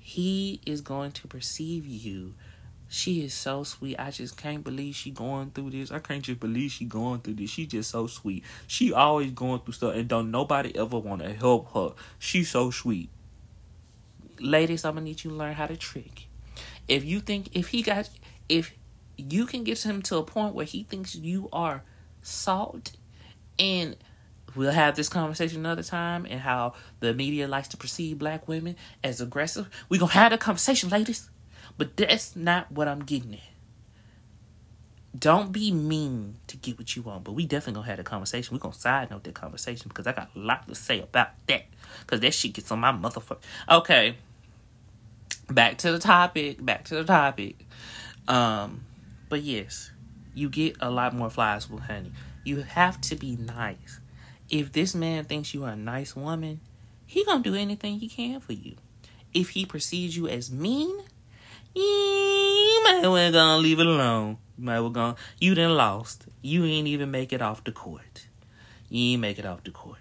he 0.00 0.60
is 0.64 0.80
going 0.80 1.12
to 1.12 1.28
perceive 1.28 1.86
you. 1.86 2.34
She 2.90 3.22
is 3.22 3.34
so 3.34 3.64
sweet. 3.64 3.96
I 3.98 4.10
just 4.10 4.38
can't 4.38 4.64
believe 4.64 4.94
she 4.94 5.10
going 5.10 5.50
through 5.50 5.70
this. 5.72 5.92
I 5.92 5.98
can't 5.98 6.22
just 6.22 6.40
believe 6.40 6.70
she 6.70 6.86
going 6.86 7.20
through 7.20 7.34
this. 7.34 7.50
She 7.50 7.66
just 7.66 7.90
so 7.90 8.06
sweet. 8.06 8.42
She 8.66 8.94
always 8.94 9.32
going 9.32 9.60
through 9.60 9.74
stuff 9.74 9.94
and 9.94 10.08
don't 10.08 10.30
nobody 10.30 10.74
ever 10.74 10.98
want 10.98 11.20
to 11.20 11.34
help 11.34 11.74
her. 11.74 11.92
She's 12.18 12.50
so 12.50 12.70
sweet. 12.70 13.10
Ladies, 14.40 14.86
I'm 14.86 14.94
gonna 14.94 15.04
need 15.04 15.22
you 15.22 15.30
to 15.30 15.36
learn 15.36 15.52
how 15.52 15.66
to 15.66 15.76
trick. 15.76 16.27
If 16.88 17.04
you 17.04 17.20
think 17.20 17.50
if 17.52 17.68
he 17.68 17.82
got 17.82 18.08
if 18.48 18.74
you 19.16 19.46
can 19.46 19.64
get 19.64 19.84
him 19.84 20.00
to 20.02 20.16
a 20.16 20.22
point 20.22 20.54
where 20.54 20.64
he 20.64 20.84
thinks 20.84 21.14
you 21.14 21.48
are 21.52 21.82
salt 22.22 22.92
and 23.58 23.96
we'll 24.54 24.72
have 24.72 24.96
this 24.96 25.08
conversation 25.08 25.58
another 25.60 25.82
time 25.82 26.26
and 26.28 26.40
how 26.40 26.74
the 27.00 27.12
media 27.12 27.48
likes 27.48 27.68
to 27.68 27.76
perceive 27.76 28.18
black 28.18 28.48
women 28.48 28.76
as 29.02 29.20
aggressive. 29.20 29.68
We're 29.88 30.00
gonna 30.00 30.12
have 30.12 30.30
that 30.30 30.40
conversation, 30.40 30.88
ladies. 30.88 31.30
But 31.76 31.96
that's 31.96 32.34
not 32.34 32.72
what 32.72 32.88
I'm 32.88 33.00
getting 33.00 33.34
at. 33.34 33.40
Don't 35.18 35.52
be 35.52 35.72
mean 35.72 36.36
to 36.46 36.56
get 36.56 36.78
what 36.78 36.94
you 36.94 37.02
want, 37.02 37.24
but 37.24 37.32
we 37.32 37.46
definitely 37.46 37.80
gonna 37.80 37.86
have 37.86 37.98
a 37.98 38.04
conversation. 38.04 38.54
We're 38.54 38.60
gonna 38.60 38.74
side 38.74 39.10
note 39.10 39.24
that 39.24 39.34
conversation 39.34 39.88
because 39.88 40.06
I 40.06 40.12
got 40.12 40.30
a 40.34 40.38
lot 40.38 40.68
to 40.68 40.74
say 40.74 41.00
about 41.00 41.30
that. 41.46 41.66
Cause 42.06 42.20
that 42.20 42.34
shit 42.34 42.52
gets 42.52 42.70
on 42.70 42.80
my 42.80 42.92
motherfucker. 42.92 43.38
Okay. 43.68 44.16
Back 45.50 45.78
to 45.78 45.92
the 45.92 45.98
topic. 45.98 46.64
Back 46.64 46.84
to 46.84 46.96
the 46.96 47.04
topic. 47.04 47.66
Um, 48.26 48.84
but 49.28 49.42
yes, 49.42 49.90
you 50.34 50.48
get 50.48 50.76
a 50.80 50.90
lot 50.90 51.14
more 51.14 51.30
flies 51.30 51.68
with 51.68 51.84
honey. 51.84 52.12
You 52.44 52.62
have 52.62 53.00
to 53.02 53.16
be 53.16 53.36
nice. 53.36 54.00
If 54.50 54.72
this 54.72 54.94
man 54.94 55.24
thinks 55.24 55.52
you 55.52 55.64
are 55.64 55.72
a 55.72 55.76
nice 55.76 56.14
woman, 56.14 56.60
he 57.06 57.24
gonna 57.24 57.42
do 57.42 57.54
anything 57.54 57.98
he 57.98 58.08
can 58.08 58.40
for 58.40 58.52
you. 58.52 58.76
If 59.34 59.50
he 59.50 59.66
perceives 59.66 60.16
you 60.16 60.28
as 60.28 60.50
mean, 60.50 60.94
you 61.74 62.80
might 62.84 63.00
well 63.02 63.32
gonna 63.32 63.58
leave 63.58 63.80
it 63.80 63.86
alone. 63.86 64.38
You 64.56 64.64
might 64.64 64.80
well 64.80 64.90
gonna 64.90 65.16
you 65.38 65.54
done 65.54 65.74
lost. 65.76 66.26
You 66.42 66.64
ain't 66.64 66.88
even 66.88 67.10
make 67.10 67.32
it 67.32 67.42
off 67.42 67.64
the 67.64 67.72
court. 67.72 68.26
You 68.88 69.12
ain't 69.12 69.22
make 69.22 69.38
it 69.38 69.46
off 69.46 69.64
the 69.64 69.70
court. 69.70 69.98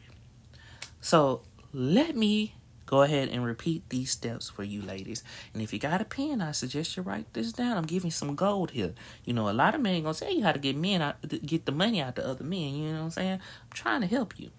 So 1.02 1.42
let 1.74 2.16
me 2.16 2.56
go 2.88 3.04
ahead 3.04 3.30
and 3.30 3.46
repeat 3.46 3.88
these 3.90 4.10
steps 4.10 4.50
for 4.50 4.64
you 4.64 4.82
ladies. 4.82 5.24
And 5.54 5.62
if 5.62 5.72
you 5.72 5.78
got 5.78 6.02
a 6.02 6.06
pen, 6.06 6.42
I 6.42 6.52
suggest 6.54 6.98
you 6.98 7.04
write 7.04 7.32
this 7.34 7.54
down. 7.54 7.78
I'm 7.78 7.86
giving 7.86 8.10
some 8.10 8.34
gold 8.34 8.72
here. 8.72 8.96
You 9.24 9.34
know, 9.34 9.48
a 9.48 9.52
lot 9.52 9.76
of 9.76 9.82
men 9.82 10.02
gonna 10.02 10.16
tell 10.16 10.34
you 10.34 10.44
how 10.44 10.54
to 10.54 10.60
get 10.60 10.76
men 10.76 11.04
out, 11.04 11.18
get 11.46 11.66
the 11.66 11.72
money 11.72 12.02
out 12.02 12.16
to 12.16 12.28
other 12.28 12.44
men. 12.44 12.74
You 12.74 12.90
know 12.94 13.00
what 13.00 13.04
I'm 13.04 13.12
saying? 13.12 13.34
I'm 13.34 13.72
trying 13.74 14.02
to 14.02 14.08
help 14.08 14.40
you. 14.40 14.50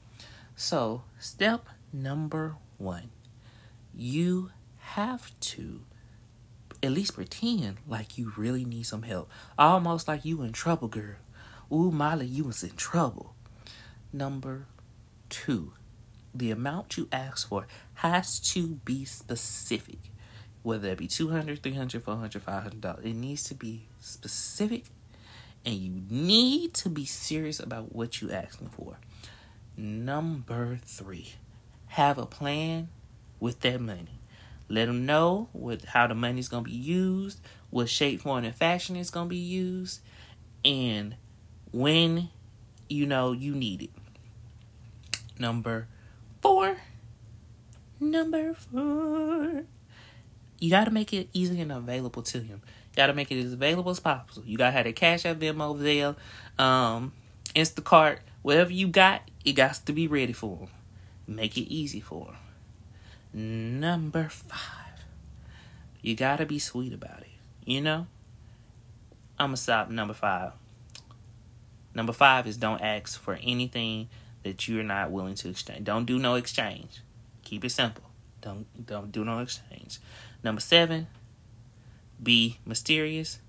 So 0.55 1.03
step 1.19 1.67
number 1.93 2.55
one, 2.77 3.11
you 3.93 4.51
have 4.79 5.33
to 5.41 5.81
at 6.83 6.93
least 6.93 7.15
pretend 7.15 7.79
like 7.89 8.19
you 8.19 8.33
really 8.37 8.65
need 8.65 8.85
some 8.85 9.03
help. 9.03 9.29
Almost 9.59 10.07
like 10.07 10.25
you 10.25 10.43
in 10.43 10.53
trouble, 10.53 10.89
girl. 10.89 11.17
Ooh, 11.73 11.91
Molly, 11.91 12.27
you 12.27 12.45
was 12.45 12.63
in 12.63 12.77
trouble. 12.77 13.35
Number 14.13 14.67
two, 15.29 15.73
the 16.39 16.51
amount 16.51 16.97
you 16.97 17.09
ask 17.13 17.49
for 17.49 17.67
has 17.95 18.39
to 18.53 18.81
be 18.85 19.05
specific. 19.05 19.99
Whether 20.63 20.89
it 20.89 20.99
be 20.99 21.07
200 21.07 21.63
300 21.63 22.03
400 22.03 22.45
$500. 22.45 23.05
It 23.05 23.15
needs 23.15 23.45
to 23.45 23.55
be 23.55 23.87
specific 24.01 24.85
and 25.65 25.75
you 25.75 26.03
need 26.09 26.75
to 26.75 26.89
be 26.89 27.05
serious 27.05 27.61
about 27.61 27.95
what 27.95 28.21
you're 28.21 28.33
asking 28.33 28.69
for. 28.69 28.97
Number 29.77 30.79
three, 30.85 31.35
have 31.89 32.19
a 32.19 32.27
plan 32.27 32.89
with 33.41 33.61
that 33.61 33.81
money. 33.81 34.21
Let 34.69 34.87
them 34.87 35.07
know 35.07 35.49
what 35.53 35.85
how 35.85 36.07
the 36.07 36.15
money's 36.15 36.49
gonna 36.49 36.63
be 36.63 36.73
used, 36.73 37.41
what 37.71 37.89
shape, 37.89 38.23
form, 38.23 38.45
and 38.45 38.55
fashion 38.55 38.97
is 38.97 39.11
gonna 39.11 39.29
be 39.29 39.37
used, 39.37 40.01
and 40.65 41.17
when 41.73 42.29
you 42.89 43.07
know 43.07 43.33
you 43.33 43.55
need 43.55 43.83
it. 43.83 43.91
Number 45.39 45.87
four. 46.41 46.77
Number 48.01 48.55
four. 48.55 49.65
You 50.61 50.71
gotta 50.71 50.91
make 50.91 51.13
it 51.13 51.29
easy 51.33 51.61
and 51.61 51.73
available 51.73 52.23
to 52.23 52.41
him. 52.41 52.63
You 52.65 52.97
gotta 52.97 53.15
make 53.15 53.31
it 53.31 53.45
as 53.45 53.53
available 53.53 53.91
as 53.91 54.01
possible. 54.01 54.47
You 54.47 54.59
gotta 54.59 54.73
have 54.73 54.85
the 54.85 54.93
cash 54.93 55.25
app 55.25 55.37
Venmo 55.37 55.79
there, 55.79 56.17
um, 56.59 57.13
Instacart, 57.55 58.19
whatever 58.43 58.73
you 58.73 58.89
got, 58.89 59.23
it 59.45 59.53
got 59.53 59.75
to 59.87 59.93
be 59.93 60.09
ready 60.09 60.33
for 60.33 60.59
him. 60.59 60.69
Make 61.27 61.57
it 61.57 61.73
easy 61.73 62.01
for 62.01 62.35
him. 63.33 63.81
Number 63.81 64.29
five, 64.29 65.05
you 66.01 66.17
gotta 66.17 66.47
be 66.47 66.59
sweet 66.59 66.93
about 66.93 67.21
it. 67.21 67.27
You 67.65 67.81
know? 67.81 68.07
I'm 69.39 69.49
gonna 69.49 69.57
stop 69.57 69.91
number 69.91 70.15
five. 70.15 70.53
Number 71.95 72.13
five 72.13 72.47
is 72.47 72.57
don't 72.57 72.81
ask 72.81 73.21
for 73.21 73.39
anything 73.43 74.09
that 74.49 74.67
you're 74.67 74.83
not 74.83 75.11
willing 75.11 75.35
to 75.35 75.51
exchange. 75.51 75.85
Don't 75.85 76.07
do 76.07 76.19
no 76.19 76.35
exchange. 76.35 77.03
Keep 77.45 77.67
it 77.67 77.71
simple. 77.71 78.05
Don't 78.41 78.67
don't 78.87 79.13
do 79.13 79.25
no 79.25 79.41
exchange. 79.41 79.99
Number 80.43 80.61
seven, 80.61 81.07
be 82.23 82.59
mysterious. 82.65 83.41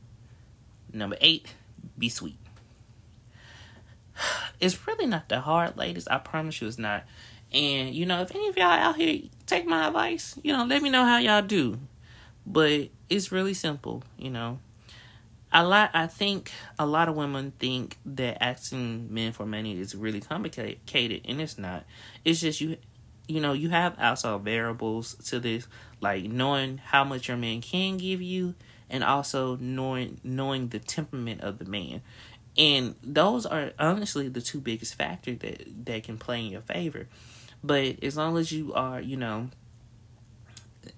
Number 0.91 1.17
eight, 1.21 1.53
be 1.97 2.09
sweet. 2.09 2.37
It's 4.59 4.85
really 4.85 5.05
not 5.05 5.29
that 5.29 5.43
hard, 5.43 5.77
ladies. 5.77 6.05
I 6.09 6.17
promise 6.17 6.59
you 6.59 6.67
it's 6.67 6.77
not. 6.77 7.05
And 7.53 7.95
you 7.95 8.05
know, 8.05 8.21
if 8.21 8.35
any 8.35 8.49
of 8.49 8.57
y'all 8.57 8.67
out 8.67 8.97
here 8.97 9.21
take 9.45 9.65
my 9.65 9.87
advice, 9.87 10.37
you 10.43 10.51
know, 10.51 10.65
let 10.65 10.81
me 10.81 10.89
know 10.89 11.05
how 11.05 11.17
y'all 11.17 11.41
do. 11.41 11.79
But 12.45 12.89
it's 13.09 13.31
really 13.31 13.53
simple, 13.53 14.03
you 14.17 14.29
know. 14.29 14.59
A 15.51 15.65
lot 15.65 15.91
I 15.93 16.05
think 16.07 16.51
a 16.77 16.85
lot 16.85 17.09
of 17.09 17.15
women 17.15 17.53
think 17.57 17.97
that 18.05 18.43
asking 18.43 19.11
men 19.11 19.31
for 19.31 19.45
money 19.45 19.79
is 19.79 19.95
really 19.95 20.21
complicated 20.21 21.21
and 21.25 21.41
it's 21.41 21.57
not. 21.57 21.85
It's 22.23 22.39
just 22.39 22.61
you 22.61 22.77
you 23.29 23.39
know, 23.39 23.53
you 23.53 23.69
have 23.69 23.97
outside 23.99 24.41
variables 24.41 25.13
to 25.25 25.39
this, 25.39 25.67
like 26.01 26.23
knowing 26.23 26.79
how 26.79 27.03
much 27.03 27.27
your 27.27 27.37
man 27.37 27.61
can 27.61 27.97
give 27.97 28.21
you 28.21 28.55
and 28.89 29.03
also 29.03 29.55
knowing 29.57 30.19
knowing 30.23 30.69
the 30.69 30.79
temperament 30.79 31.41
of 31.41 31.59
the 31.59 31.65
man. 31.65 32.01
And 32.57 32.95
those 33.03 33.45
are 33.45 33.71
honestly 33.77 34.27
the 34.27 34.41
two 34.41 34.59
biggest 34.59 34.95
factors 34.95 35.37
that 35.39 35.85
that 35.85 36.03
can 36.03 36.17
play 36.17 36.45
in 36.45 36.51
your 36.51 36.61
favor. 36.61 37.07
But 37.63 38.03
as 38.03 38.17
long 38.17 38.37
as 38.37 38.51
you 38.51 38.73
are, 38.73 38.99
you 38.99 39.15
know, 39.15 39.49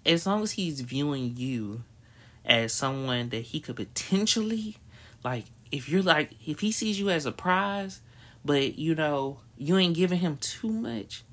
as 0.06 0.26
long 0.26 0.42
as 0.42 0.54
he's 0.54 0.80
viewing 0.82 1.36
you 1.36 1.84
as 2.46 2.74
someone 2.74 3.30
that 3.30 3.42
he 3.42 3.60
could 3.60 3.76
potentially 3.76 4.78
like 5.24 5.46
if 5.72 5.88
you're 5.88 6.02
like 6.02 6.32
if 6.46 6.60
he 6.60 6.72
sees 6.72 7.00
you 7.00 7.10
as 7.10 7.26
a 7.26 7.32
prize 7.32 8.02
but 8.44 8.78
you 8.78 8.96
know 8.96 9.40
you 9.58 9.78
ain't 9.78 9.96
giving 9.96 10.20
him 10.20 10.38
too 10.38 10.70
much 10.72 11.24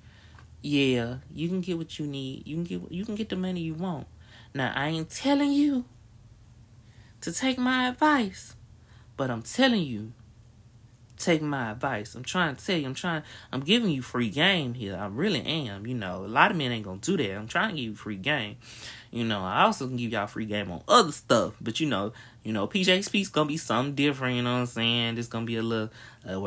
yeah 0.61 1.17
you 1.33 1.49
can 1.49 1.61
get 1.61 1.79
what 1.79 1.99
you 1.99 2.07
need. 2.07 2.47
You 2.47 2.57
can 2.57 2.65
get 2.65 2.93
you 2.93 3.05
can 3.05 3.15
get 3.15 3.29
the 3.29 3.37
money 3.37 3.61
you 3.61 3.75
want. 3.75 4.07
Now 4.55 4.73
i 4.75 4.89
ain't 4.89 5.11
telling 5.11 5.53
you 5.53 5.85
to 7.21 7.33
take 7.33 7.59
my 7.59 7.89
advice 7.89 8.55
but 9.17 9.31
i'm 9.31 9.43
telling 9.43 9.83
you 9.83 10.13
take 11.19 11.43
my 11.43 11.73
advice. 11.73 12.15
I'm 12.15 12.25
trying 12.25 12.57
to 12.57 12.65
tell 12.65 12.77
you, 12.77 12.87
I'm 12.87 12.95
trying, 12.95 13.23
I'm 13.53 13.61
giving 13.61 13.91
you 13.91 14.03
free 14.03 14.31
game 14.31 14.75
here. 14.75 14.97
I 14.97 15.07
really 15.07 15.41
am. 15.41 15.87
You 15.87 15.95
know, 15.95 16.25
a 16.25 16.29
lot 16.29 16.51
of 16.51 16.57
men 16.57 16.73
ain't 16.73 16.85
gonna 16.85 17.01
do 17.01 17.17
that. 17.17 17.37
I'm 17.37 17.49
trying 17.49 17.71
to 17.71 17.77
give 17.77 17.85
you 17.85 17.95
free 17.95 18.17
game. 18.17 18.57
You 19.11 19.25
know, 19.25 19.41
I 19.41 19.63
also 19.63 19.87
can 19.87 19.97
give 19.97 20.13
y'all 20.13 20.27
free 20.27 20.45
game 20.45 20.71
on 20.71 20.83
other 20.87 21.13
stuff, 21.13 21.55
but 21.61 21.81
you 21.81 21.89
know, 21.89 22.13
you 22.43 22.53
know, 22.53 22.67
PJ 22.67 23.05
Speaks 23.05 23.29
gonna 23.29 23.49
be 23.49 23.57
something 23.57 23.95
different. 23.95 24.37
You 24.37 24.43
know 24.43 24.55
what 24.55 24.61
I'm 24.61 24.67
saying? 24.67 25.19
It's 25.19 25.29
gonna 25.29 25.47
be 25.47 25.57
a 25.57 25.63
little 25.63 25.91
uh, 26.29 26.39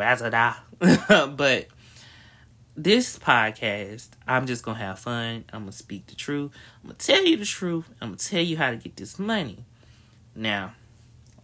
but 0.80 1.68
this 2.76 3.20
podcast, 3.20 4.10
I'm 4.28 4.46
just 4.46 4.64
gonna 4.64 4.80
have 4.80 5.00
fun. 5.00 5.46
I'm 5.52 5.62
gonna 5.62 5.72
speak 5.72 6.08
the 6.08 6.16
truth. 6.16 6.52
I'm 6.84 6.90
gonna 6.90 7.00
tell 7.00 7.24
you 7.26 7.38
the 7.38 7.46
truth. 7.46 7.90
I'm 8.02 8.10
gonna 8.10 8.18
tell 8.18 8.42
you 8.42 8.58
how 8.58 8.72
to 8.72 8.78
get 8.78 8.96
this 8.96 9.20
money. 9.20 9.66
Now, 10.36 10.74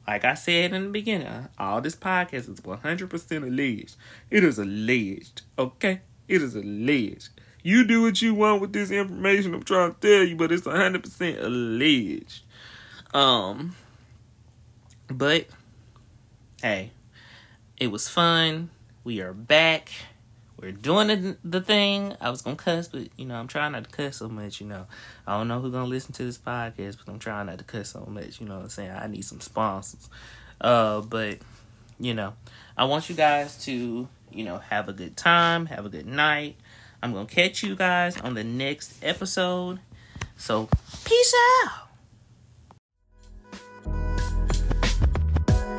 like 0.08 0.24
I 0.24 0.36
said 0.36 0.74
in 0.74 0.86
the 0.86 0.90
beginning, 0.90 1.50
all 1.60 1.82
this 1.82 1.96
podcast 1.96 2.50
is 2.50 2.62
100% 2.62 3.44
alleged. 3.44 3.96
It 4.32 4.44
is 4.44 4.58
alleged, 4.58 5.42
okay? 5.60 6.02
It 6.30 6.42
is 6.42 6.56
alleged. 6.56 7.30
You 7.62 7.86
do 7.86 8.04
what 8.04 8.22
you 8.22 8.34
want 8.34 8.62
with 8.62 8.72
this 8.72 8.90
information 8.90 9.54
I'm 9.54 9.64
trying 9.64 9.94
to 9.94 10.00
tell 10.00 10.24
you, 10.24 10.38
but 10.38 10.52
it's 10.54 10.66
100% 10.66 11.44
alleged. 11.44 12.44
Um, 13.14 13.76
but 15.10 15.48
hey, 16.62 16.92
it 17.76 17.88
was 17.88 18.08
fun. 18.08 18.70
We 19.04 19.20
are 19.20 19.34
back. 19.34 19.90
We're 20.60 20.72
doing 20.72 21.08
the, 21.08 21.38
the 21.44 21.62
thing. 21.62 22.16
I 22.20 22.30
was 22.32 22.42
gonna 22.42 22.56
cuss, 22.56 22.88
but 22.88 23.10
you 23.16 23.26
know, 23.26 23.36
I'm 23.36 23.48
trying 23.48 23.74
not 23.74 23.84
to 23.84 23.90
cuss 23.90 24.18
so 24.18 24.28
much, 24.28 24.60
you 24.60 24.68
know. 24.68 24.88
I 25.28 25.38
don't 25.38 25.48
know 25.48 25.60
who's 25.60 25.72
gonna 25.72 25.86
listen 25.86 26.14
to 26.14 26.24
this 26.24 26.38
podcast, 26.38 26.98
but 26.98 27.12
I'm 27.12 27.20
trying 27.20 27.46
not 27.46 27.60
to 27.60 27.64
cuss 27.64 27.90
so 27.90 28.06
much, 28.08 28.42
you 28.42 28.48
know 28.48 28.56
I'm 28.56 28.70
saying? 28.70 28.92
I 28.92 29.08
need 29.08 29.24
some 29.24 29.40
sponsors. 29.40 30.10
Uh, 30.60 31.02
but 31.02 31.38
you 32.00 32.14
know, 32.14 32.34
I 32.76 32.86
want 32.86 33.10
you 33.10 33.16
guys 33.16 33.64
to, 33.66 34.08
you 34.32 34.44
know, 34.44 34.58
have 34.58 34.90
a 34.90 34.94
good 34.94 35.16
time, 35.16 35.68
have 35.68 35.86
a 35.86 35.90
good 35.90 36.08
night. 36.08 36.56
I'm 37.04 37.14
gonna 37.14 37.28
catch 37.28 37.62
you 37.62 37.76
guys 37.76 38.20
on 38.20 38.34
the 38.34 38.44
next 38.44 39.04
episode. 39.04 39.80
So 40.38 40.70
peace 41.06 41.34
out. 41.66 41.87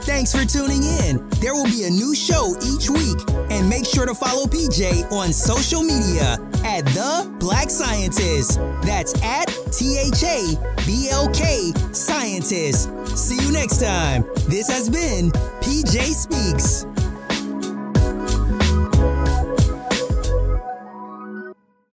Thanks 0.08 0.32
for 0.32 0.46
tuning 0.46 0.82
in. 0.82 1.28
There 1.38 1.52
will 1.52 1.66
be 1.66 1.84
a 1.84 1.90
new 1.90 2.14
show 2.14 2.56
each 2.64 2.88
week, 2.88 3.18
and 3.50 3.68
make 3.68 3.84
sure 3.84 4.06
to 4.06 4.14
follow 4.14 4.46
PJ 4.46 5.12
on 5.12 5.34
social 5.34 5.82
media 5.82 6.38
at 6.64 6.86
The 6.86 7.30
Black 7.38 7.68
Scientist. 7.68 8.58
That's 8.84 9.12
at 9.22 9.48
T 9.70 9.98
H 9.98 10.22
A 10.24 10.56
B 10.86 11.10
L 11.10 11.28
K 11.34 11.72
Scientist. 11.92 12.88
See 13.18 13.36
you 13.36 13.52
next 13.52 13.82
time. 13.82 14.24
This 14.48 14.70
has 14.70 14.88
been 14.88 15.30
PJ 15.60 16.00
Speaks. 16.14 16.86